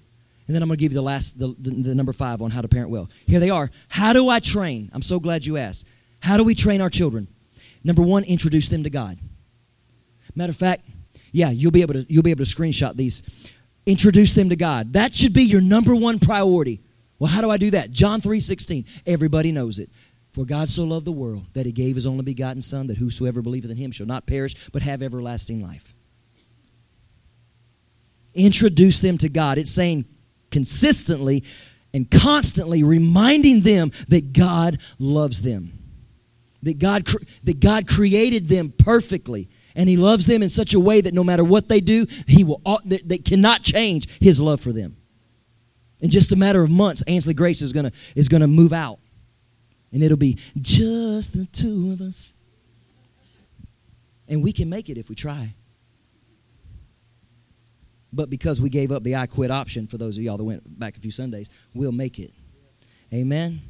[0.46, 2.52] and then I'm going to give you the last, the, the, the number five on
[2.52, 3.10] how to parent well.
[3.26, 3.70] Here they are.
[3.88, 4.90] How do I train?
[4.92, 5.84] I'm so glad you asked.
[6.20, 7.26] How do we train our children?
[7.82, 9.18] Number one, introduce them to God.
[10.36, 10.84] Matter of fact,
[11.32, 13.24] yeah, you'll be able to you'll be able to screenshot these
[13.86, 14.92] introduce them to God.
[14.92, 16.80] That should be your number one priority.
[17.18, 17.90] Well, how do I do that?
[17.90, 18.84] John 3:16.
[19.06, 19.90] Everybody knows it.
[20.30, 23.42] For God so loved the world that he gave his only begotten son that whosoever
[23.42, 25.94] believeth in him shall not perish but have everlasting life.
[28.32, 29.58] Introduce them to God.
[29.58, 30.06] It's saying
[30.50, 31.42] consistently
[31.92, 35.72] and constantly reminding them that God loves them.
[36.62, 37.08] That God
[37.42, 39.48] that God created them perfectly
[39.80, 42.44] and he loves them in such a way that no matter what they do, he
[42.44, 44.94] will uh, they cannot change his love for them.
[46.00, 48.98] In just a matter of months, Ansley Grace is gonna is gonna move out,
[49.90, 52.34] and it'll be just the two of us.
[54.28, 55.54] And we can make it if we try.
[58.12, 60.78] But because we gave up the I quit option for those of y'all that went
[60.78, 62.34] back a few Sundays, we'll make it.
[63.14, 63.62] Amen.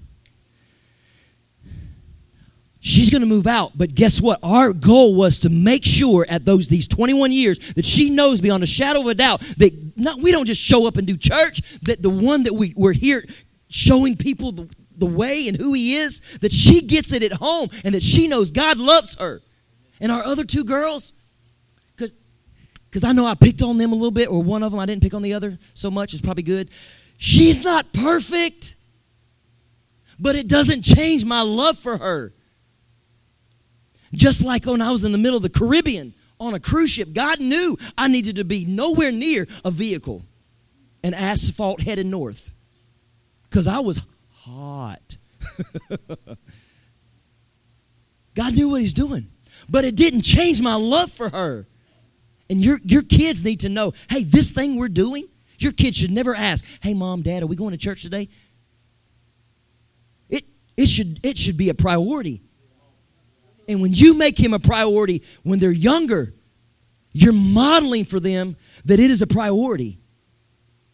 [2.82, 4.38] She's going to move out, but guess what?
[4.42, 8.62] Our goal was to make sure at those these 21 years that she knows beyond
[8.62, 11.60] a shadow of a doubt that not, we don't just show up and do church,
[11.82, 13.26] that the one that we, we're here
[13.68, 17.68] showing people the, the way and who he is, that she gets it at home
[17.84, 19.42] and that she knows God loves her.
[20.00, 21.12] And our other two girls,
[21.96, 24.86] because I know I picked on them a little bit, or one of them I
[24.86, 26.70] didn't pick on the other so much, it's probably good.
[27.18, 28.74] She's not perfect,
[30.18, 32.32] but it doesn't change my love for her.
[34.12, 37.12] Just like when I was in the middle of the Caribbean on a cruise ship,
[37.12, 40.24] God knew I needed to be nowhere near a vehicle
[41.02, 42.52] and asphalt headed north
[43.48, 45.16] because I was hot.
[48.34, 49.28] God knew what He's doing,
[49.68, 51.66] but it didn't change my love for her.
[52.48, 56.10] And your, your kids need to know hey, this thing we're doing, your kids should
[56.10, 58.28] never ask, hey, mom, dad, are we going to church today?
[60.28, 60.44] It,
[60.76, 62.42] it, should, it should be a priority.
[63.70, 66.34] And when you make him a priority when they're younger,
[67.12, 70.00] you're modeling for them that it is a priority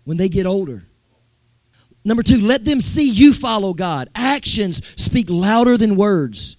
[0.05, 0.87] when they get older.
[2.05, 4.11] Number two, let them see you follow God.
[4.15, 6.59] Actions speak louder than words.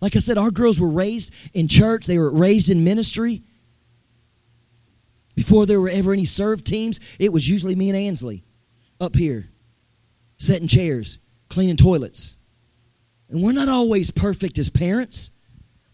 [0.00, 3.44] Like I said, our girls were raised in church, they were raised in ministry.
[5.36, 8.42] Before there were ever any serve teams, it was usually me and Ansley
[9.00, 9.50] up here,
[10.36, 12.36] setting chairs, cleaning toilets.
[13.30, 15.30] And we're not always perfect as parents.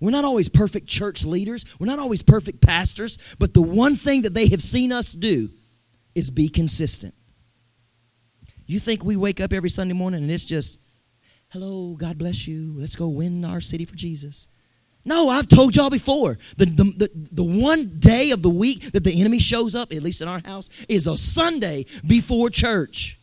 [0.01, 1.65] We're not always perfect church leaders.
[1.79, 3.19] We're not always perfect pastors.
[3.39, 5.51] But the one thing that they have seen us do
[6.15, 7.15] is be consistent.
[8.67, 10.81] You think we wake up every Sunday morning and it's just,
[11.51, 14.49] hello, God bless you, let's go win our city for Jesus.
[15.05, 16.37] No, I've told y'all before.
[16.57, 20.03] The, the, the, the, one day of the week that the enemy shows up, at
[20.03, 23.16] least in our house, is a Sunday before church.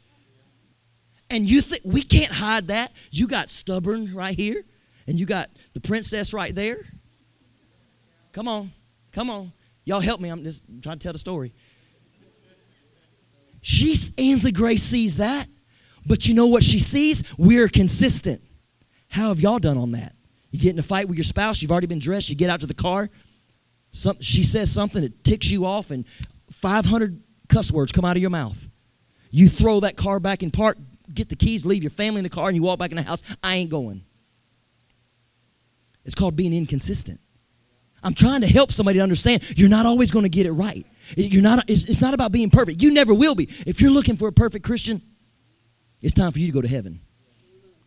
[1.33, 2.91] And you think we can't hide that?
[3.09, 4.63] You got stubborn right here,
[5.07, 6.85] and you got the princess right there.
[8.33, 8.71] Come on,
[9.11, 9.51] come on.
[9.83, 10.29] Y'all help me.
[10.29, 11.51] I'm just trying to tell the story.
[13.61, 15.47] She's Ansley Grace sees that,
[16.05, 17.23] but you know what she sees?
[17.39, 18.39] We're consistent.
[19.09, 20.13] How have y'all done on that?
[20.51, 22.59] You get in a fight with your spouse, you've already been dressed, you get out
[22.59, 23.09] to the car.
[23.89, 26.05] Some, she says something that ticks you off, and
[26.51, 28.69] 500 cuss words come out of your mouth.
[29.31, 30.77] You throw that car back in park,
[31.13, 33.03] get the keys, leave your family in the car, and you walk back in the
[33.03, 33.23] house.
[33.41, 34.03] I ain't going.
[36.05, 37.19] It's called being inconsistent.
[38.03, 40.85] I'm trying to help somebody to understand you're not always going to get it right.
[41.15, 42.81] You're not, it's not about being perfect.
[42.81, 43.45] You never will be.
[43.65, 45.01] If you're looking for a perfect Christian,
[46.01, 46.99] it's time for you to go to heaven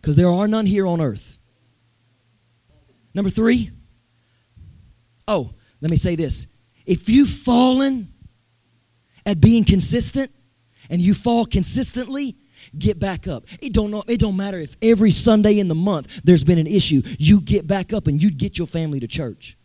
[0.01, 1.39] because there are none here on earth.
[3.13, 3.71] Number three,
[5.29, 6.47] oh, let me say this.
[6.87, 8.13] If you've fallen
[9.25, 10.31] at being consistent
[10.89, 12.37] and you fall consistently,
[12.79, 13.45] get back up.
[13.61, 16.67] It don't know, it don't matter if every Sunday in the month there's been an
[16.67, 17.03] issue.
[17.19, 19.57] You get back up and you get your family to church.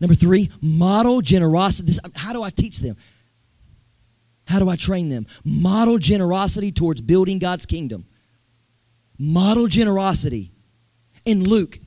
[0.00, 1.86] Number three, model generosity.
[1.86, 2.96] This, how do I teach them?
[4.46, 5.26] How do I train them?
[5.44, 8.06] Model generosity towards building God's kingdom.
[9.18, 10.52] Model generosity.
[11.24, 11.78] In Luke,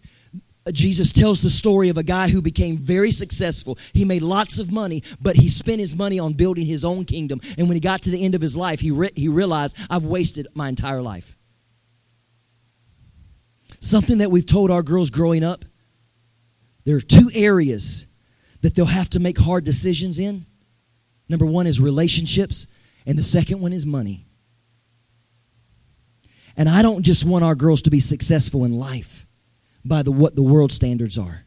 [0.69, 3.79] Jesus tells the story of a guy who became very successful.
[3.93, 7.41] He made lots of money, but he spent his money on building his own kingdom.
[7.57, 10.03] And when he got to the end of his life, he, re- he realized, I've
[10.05, 11.35] wasted my entire life.
[13.79, 15.65] Something that we've told our girls growing up
[16.83, 18.07] there are two areas
[18.61, 20.45] that they'll have to make hard decisions in.
[21.29, 22.67] Number one is relationships,
[23.05, 24.25] and the second one is money.
[26.57, 29.25] And I don't just want our girls to be successful in life
[29.83, 31.45] by the, what the world standards are.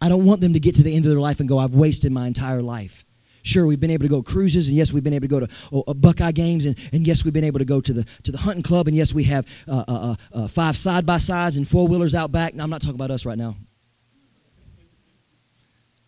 [0.00, 1.74] I don't want them to get to the end of their life and go, I've
[1.74, 3.04] wasted my entire life.
[3.42, 5.48] Sure, we've been able to go cruises, and yes, we've been able to go to
[5.72, 8.32] oh, uh, Buckeye games, and, and yes, we've been able to go to the to
[8.32, 11.56] the hunting club, and yes, we have uh, uh, uh, uh five side by sides
[11.56, 12.54] and four wheelers out back.
[12.54, 13.50] Now, I'm not talking about us right now.
[13.50, 13.66] I'm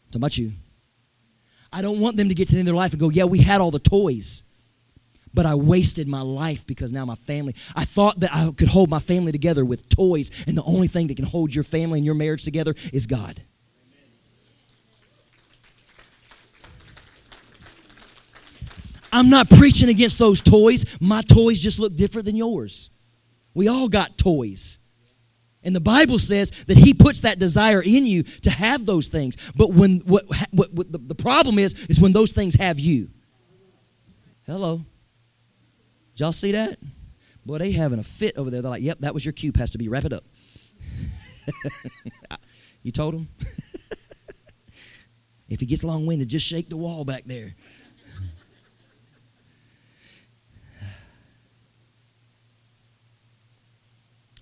[0.09, 0.53] talking about you.
[1.73, 3.25] I don't want them to get to the end of their life and go, yeah,
[3.25, 4.43] we had all the toys
[5.33, 8.91] but I wasted my life because now my family, I thought that I could hold
[8.91, 12.07] my family together with toys, and the only thing that can hold your family and
[12.07, 13.43] your marriage together is God.
[19.13, 20.85] I'm not preaching against those toys.
[21.01, 22.91] My toys just look different than yours.
[23.55, 24.79] We all got toys.
[25.63, 29.37] And the Bible says that He puts that desire in you to have those things.
[29.55, 33.11] But when what, what, what the, the problem is, is when those things have you.
[34.47, 34.85] Hello.
[36.15, 36.79] Did y'all see that?
[37.45, 38.63] Boy, they having a fit over there.
[38.63, 39.89] They're like, yep, that was your cue, Pastor B.
[39.89, 40.25] Wrap it up.
[42.83, 43.29] you told him?
[45.49, 47.55] if he gets long winded, just shake the wall back there.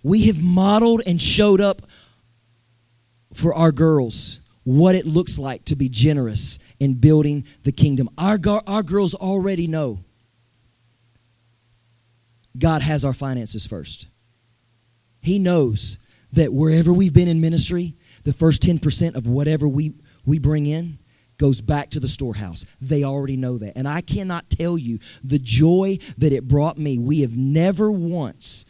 [0.02, 1.82] we have modeled and showed up
[3.32, 8.08] for our girls what it looks like to be generous in building the kingdom.
[8.18, 10.00] Our, our girls already know
[12.58, 14.08] God has our finances first.
[15.20, 15.98] He knows
[16.32, 19.94] that wherever we've been in ministry, the first 10% of whatever we,
[20.26, 20.98] we bring in
[21.38, 22.66] goes back to the storehouse.
[22.80, 23.76] They already know that.
[23.76, 26.98] And I cannot tell you the joy that it brought me.
[26.98, 28.64] We have never once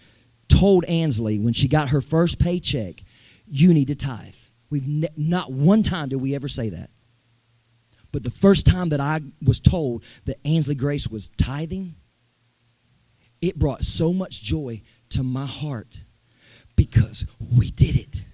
[0.49, 3.03] told Ansley when she got her first paycheck,
[3.47, 4.35] you need to tithe.
[4.71, 6.91] We've ne- not one time did we ever say that.
[8.13, 11.95] But the first time that I was told that Ansley Grace was tithing,
[13.41, 16.03] it brought so much joy to my heart
[16.77, 17.27] because
[17.57, 18.25] we did it.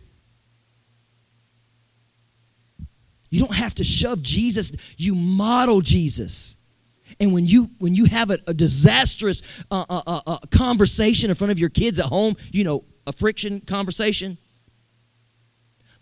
[3.31, 6.57] You don't have to shove Jesus, you model Jesus.
[7.19, 11.37] And when you when you have a, a disastrous uh, uh, uh, uh conversation in
[11.37, 14.39] front of your kids at home, you know, a friction conversation,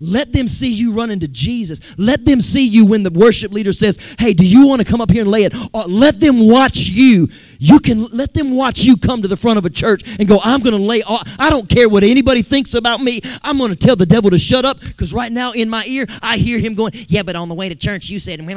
[0.02, 1.96] let them see you run into Jesus.
[1.96, 5.00] Let them see you when the worship leader says, Hey, do you want to come
[5.00, 5.54] up here and lay it?
[5.72, 7.28] Or let them watch you.
[7.60, 10.40] You can let them watch you come to the front of a church and go,
[10.42, 13.20] I'm going to lay, all, I don't care what anybody thinks about me.
[13.42, 16.06] I'm going to tell the devil to shut up because right now in my ear,
[16.20, 18.56] I hear him going, Yeah, but on the way to church, you said, No,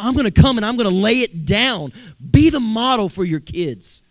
[0.00, 1.92] I'm going to come and I'm going to lay it down.
[2.30, 4.02] Be the model for your kids.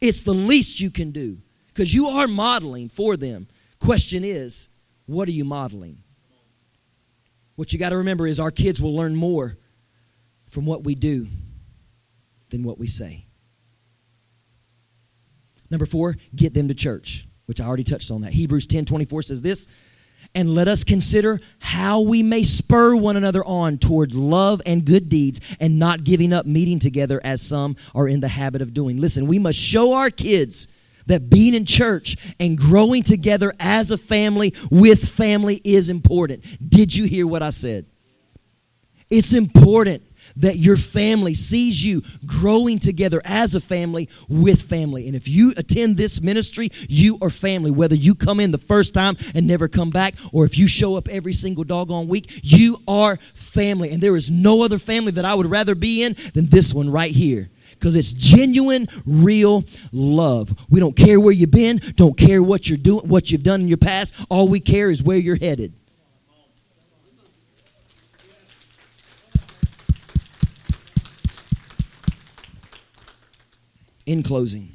[0.00, 1.38] It's the least you can do
[1.68, 3.48] because you are modeling for them.
[3.82, 4.68] Question is,
[5.06, 6.04] what are you modeling?
[7.56, 9.58] What you got to remember is our kids will learn more
[10.48, 11.26] from what we do
[12.50, 13.26] than what we say.
[15.68, 18.32] Number four, get them to church, which I already touched on that.
[18.32, 19.66] Hebrews 10 24 says this,
[20.32, 25.08] and let us consider how we may spur one another on toward love and good
[25.08, 29.00] deeds and not giving up meeting together as some are in the habit of doing.
[29.00, 30.68] Listen, we must show our kids
[31.06, 36.44] that being in church and growing together as a family with family is important.
[36.68, 37.86] Did you hear what I said?
[39.10, 40.02] It's important
[40.36, 45.06] that your family sees you growing together as a family with family.
[45.06, 47.70] And if you attend this ministry, you are family.
[47.70, 50.96] Whether you come in the first time and never come back, or if you show
[50.96, 53.90] up every single doggone week, you are family.
[53.90, 56.90] And there is no other family that I would rather be in than this one
[56.90, 57.50] right here
[57.82, 60.54] because it's genuine, real love.
[60.70, 63.66] We don't care where you've been, don't care what you're doing, what you've done in
[63.66, 64.14] your past.
[64.30, 65.74] All we care is where you're headed.
[74.06, 74.70] In closing,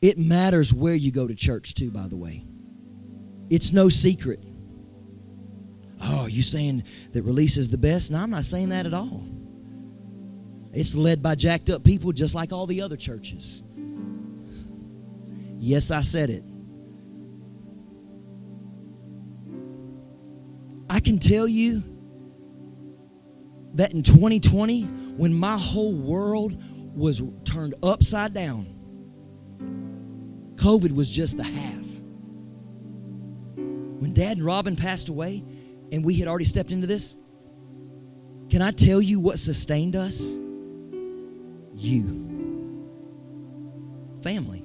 [0.00, 2.46] it matters where you go to church, too, by the way.
[3.50, 4.42] It's no secret.
[6.02, 8.10] Oh, you saying that release is the best?
[8.10, 9.26] No, I'm not saying that at all.
[10.72, 13.64] It's led by jacked up people just like all the other churches.
[15.58, 16.44] Yes, I said it.
[20.90, 21.82] I can tell you
[23.74, 26.60] that in 2020, when my whole world
[26.94, 28.66] was turned upside down,
[30.56, 31.86] COVID was just the half.
[33.56, 35.44] When Dad and Robin passed away
[35.92, 37.16] and we had already stepped into this,
[38.48, 40.36] can I tell you what sustained us?
[41.78, 42.26] You.
[44.22, 44.64] Family.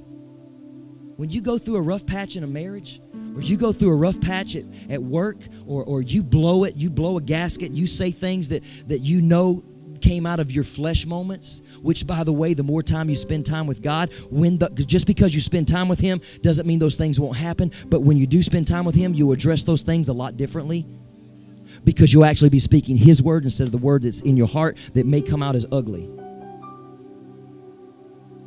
[1.16, 2.99] When you go through a rough patch in a marriage,
[3.36, 5.38] or you go through a rough patch at, at work,
[5.68, 9.22] or, or you blow it, you blow a gasket, you say things that, that you
[9.22, 9.64] know
[10.01, 13.45] came out of your flesh moments, which, by the way, the more time you spend
[13.45, 16.95] time with God, when the, just because you spend time with Him doesn't mean those
[16.95, 17.72] things won't happen.
[17.88, 20.86] But when you do spend time with Him, you address those things a lot differently
[21.84, 24.78] because you'll actually be speaking His word instead of the word that's in your heart
[24.93, 26.09] that may come out as ugly.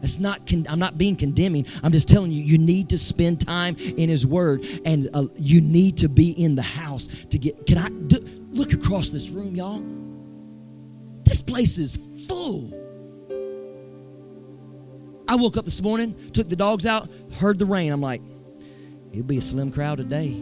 [0.07, 0.47] It's not.
[0.47, 1.67] Con- I'm not being condemning.
[1.83, 2.41] I'm just telling you.
[2.41, 6.55] You need to spend time in His Word, and uh, you need to be in
[6.55, 7.67] the house to get.
[7.67, 8.19] Can I do,
[8.51, 9.83] look across this room, y'all?
[11.25, 11.97] This place is
[12.29, 12.73] full.
[15.29, 17.09] I woke up this morning, took the dogs out,
[17.41, 17.91] heard the rain.
[17.91, 18.23] I'm like,
[19.11, 20.41] it'll be a slim crowd today.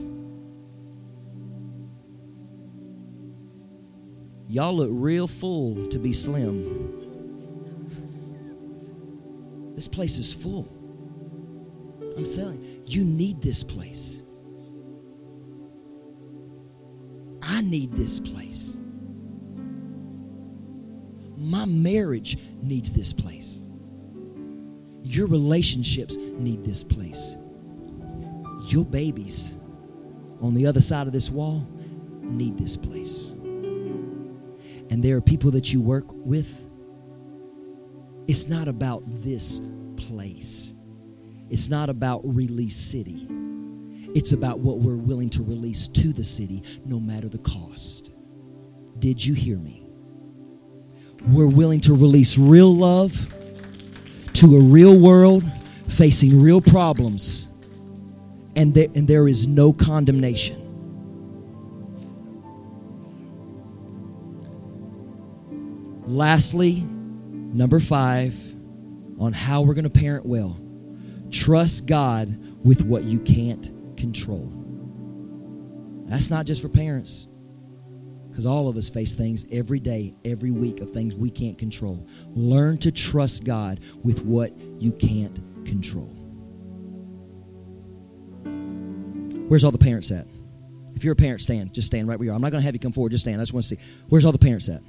[4.46, 7.03] Y'all look real full to be slim.
[9.75, 10.68] This place is full.
[12.16, 14.22] I'm telling you, you need this place.
[17.43, 18.79] I need this place.
[21.37, 23.68] My marriage needs this place.
[25.03, 27.37] Your relationships need this place.
[28.68, 29.59] Your babies
[30.41, 31.66] on the other side of this wall
[32.22, 33.33] need this place.
[34.91, 36.66] And there are people that you work with
[38.27, 39.61] it's not about this
[39.97, 40.72] place.
[41.51, 43.27] It's not about release city.
[44.14, 48.12] It's about what we're willing to release to the city, no matter the cost.
[48.99, 49.87] Did you hear me?
[51.29, 53.12] We're willing to release real love
[54.35, 55.45] to a real world
[55.89, 57.49] facing real problems,
[58.57, 60.61] and there, and there is no condemnation.
[66.07, 66.87] Lastly,
[67.55, 68.34] Number five,
[69.18, 70.61] on how we're going to parent well.
[71.30, 74.52] Trust God with what you can't control.
[76.07, 77.28] That's not just for parents,
[78.28, 82.07] because all of us face things every day, every week of things we can't control.
[82.30, 86.11] Learn to trust God with what you can't control.
[89.48, 90.26] Where's all the parents at?
[90.94, 91.72] If you're a parent, stand.
[91.72, 92.34] Just stand right where you are.
[92.34, 93.12] I'm not going to have you come forward.
[93.12, 93.40] Just stand.
[93.40, 93.82] I just want to see.
[94.09, 94.82] Where's all the parents at?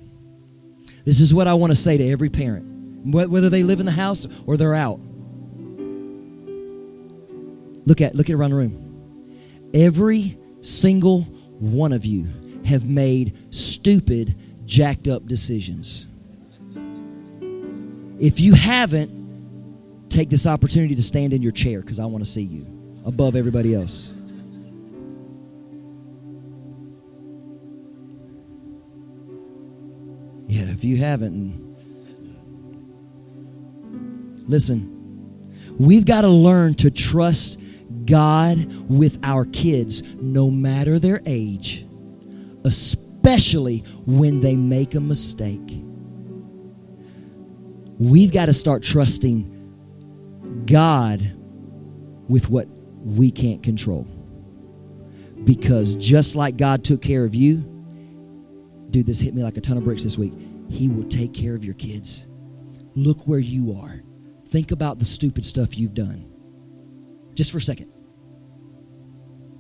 [1.06, 2.66] This is what I want to say to every parent,
[3.06, 4.99] whether they live in the house or they're out.
[7.86, 9.70] Look at look at around the room.
[9.74, 11.22] Every single
[11.60, 12.28] one of you
[12.66, 14.36] have made stupid,
[14.66, 16.08] jacked up decisions.
[18.20, 22.30] If you haven't, take this opportunity to stand in your chair because I want to
[22.30, 22.66] see you
[23.06, 24.16] above everybody else.
[30.48, 31.62] Yeah, if you haven't,
[34.48, 35.39] listen,
[35.80, 37.60] we've got to learn to trust
[38.06, 41.86] God with our kids, no matter their age,
[42.64, 45.82] especially when they make a mistake.
[47.98, 51.22] We've got to start trusting God
[52.28, 52.68] with what
[53.04, 54.08] we can't control.
[55.43, 57.74] Because just like God took care of you,
[58.90, 60.34] dude, this hit me like a ton of bricks this week.
[60.70, 62.28] He will take care of your kids.
[62.96, 64.02] Look where you are.
[64.48, 66.32] Think about the stupid stuff you've done.
[67.34, 67.92] Just for a second.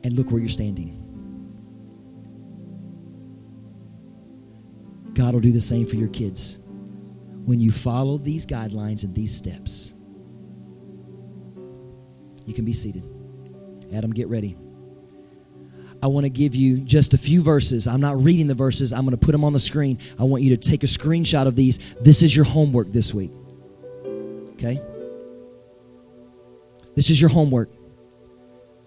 [0.03, 1.01] And look where you're standing.
[5.13, 6.59] God will do the same for your kids
[7.45, 9.93] when you follow these guidelines and these steps.
[12.45, 13.03] You can be seated.
[13.93, 14.57] Adam, get ready.
[16.05, 17.87] I want to give you just a few verses.
[17.87, 19.97] I'm not reading the verses, I'm going to put them on the screen.
[20.19, 21.79] I want you to take a screenshot of these.
[21.95, 23.31] This is your homework this week.
[24.53, 24.79] Okay?
[26.93, 27.71] This is your homework.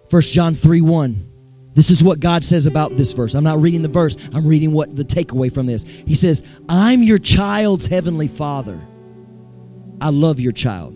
[0.08, 1.32] 1 John 3 1.
[1.74, 3.34] This is what God says about this verse.
[3.34, 5.82] I'm not reading the verse, I'm reading what the takeaway from this.
[5.82, 8.80] He says, I'm your child's heavenly father.
[10.00, 10.94] I love your child.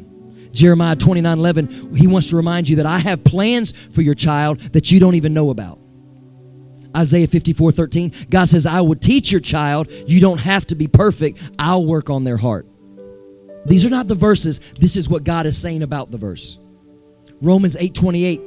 [0.54, 4.60] Jeremiah 29 11, he wants to remind you that I have plans for your child
[4.60, 5.81] that you don't even know about.
[6.97, 9.90] Isaiah 54 13, God says, I will teach your child.
[10.07, 11.40] You don't have to be perfect.
[11.59, 12.66] I'll work on their heart.
[13.64, 14.59] These are not the verses.
[14.74, 16.59] This is what God is saying about the verse.
[17.40, 18.40] Romans 8 28,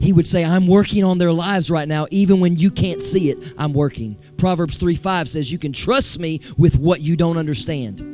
[0.00, 3.30] he would say, I'm working on their lives right now, even when you can't see
[3.30, 4.16] it, I'm working.
[4.36, 8.08] Proverbs 3 5 says, You can trust me with what you don't understand.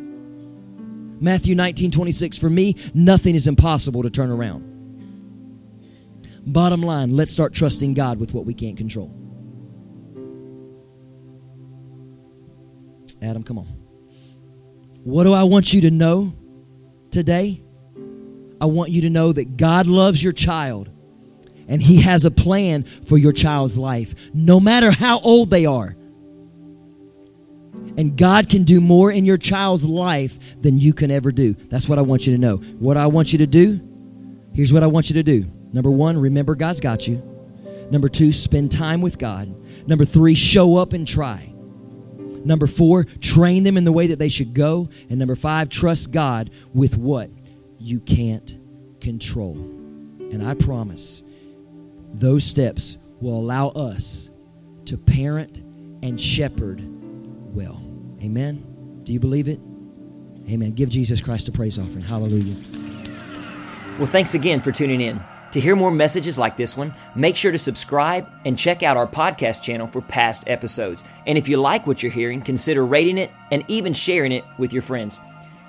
[1.20, 4.64] Matthew 19 26, for me, nothing is impossible to turn around.
[6.46, 9.14] Bottom line, let's start trusting God with what we can't control.
[13.22, 13.66] Adam, come on.
[15.04, 16.34] What do I want you to know
[17.10, 17.62] today?
[18.60, 20.90] I want you to know that God loves your child
[21.68, 25.94] and He has a plan for your child's life, no matter how old they are.
[27.96, 31.54] And God can do more in your child's life than you can ever do.
[31.54, 32.56] That's what I want you to know.
[32.56, 33.80] What I want you to do,
[34.54, 35.50] here's what I want you to do.
[35.72, 37.22] Number one, remember God's got you.
[37.90, 39.54] Number two, spend time with God.
[39.88, 41.47] Number three, show up and try.
[42.44, 44.88] Number four, train them in the way that they should go.
[45.10, 47.30] And number five, trust God with what
[47.78, 48.58] you can't
[49.00, 49.54] control.
[50.32, 51.22] And I promise
[52.12, 54.30] those steps will allow us
[54.86, 55.58] to parent
[56.02, 56.82] and shepherd
[57.54, 57.82] well.
[58.22, 59.00] Amen.
[59.04, 59.60] Do you believe it?
[60.48, 60.72] Amen.
[60.72, 62.02] Give Jesus Christ a praise offering.
[62.02, 62.56] Hallelujah.
[63.98, 65.22] Well, thanks again for tuning in.
[65.52, 69.06] To hear more messages like this one, make sure to subscribe and check out our
[69.06, 71.04] podcast channel for past episodes.
[71.26, 74.74] And if you like what you're hearing, consider rating it and even sharing it with
[74.74, 75.20] your friends.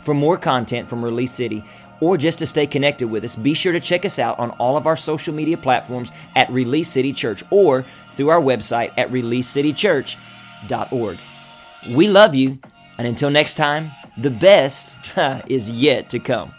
[0.02, 1.64] For more content from Release City,
[2.02, 4.76] or just to stay connected with us, be sure to check us out on all
[4.76, 11.18] of our social media platforms at Release City Church or through our website at releasecitychurch.org.
[11.96, 12.60] We love you,
[12.98, 15.18] and until next time, the best
[15.48, 16.52] is yet to come.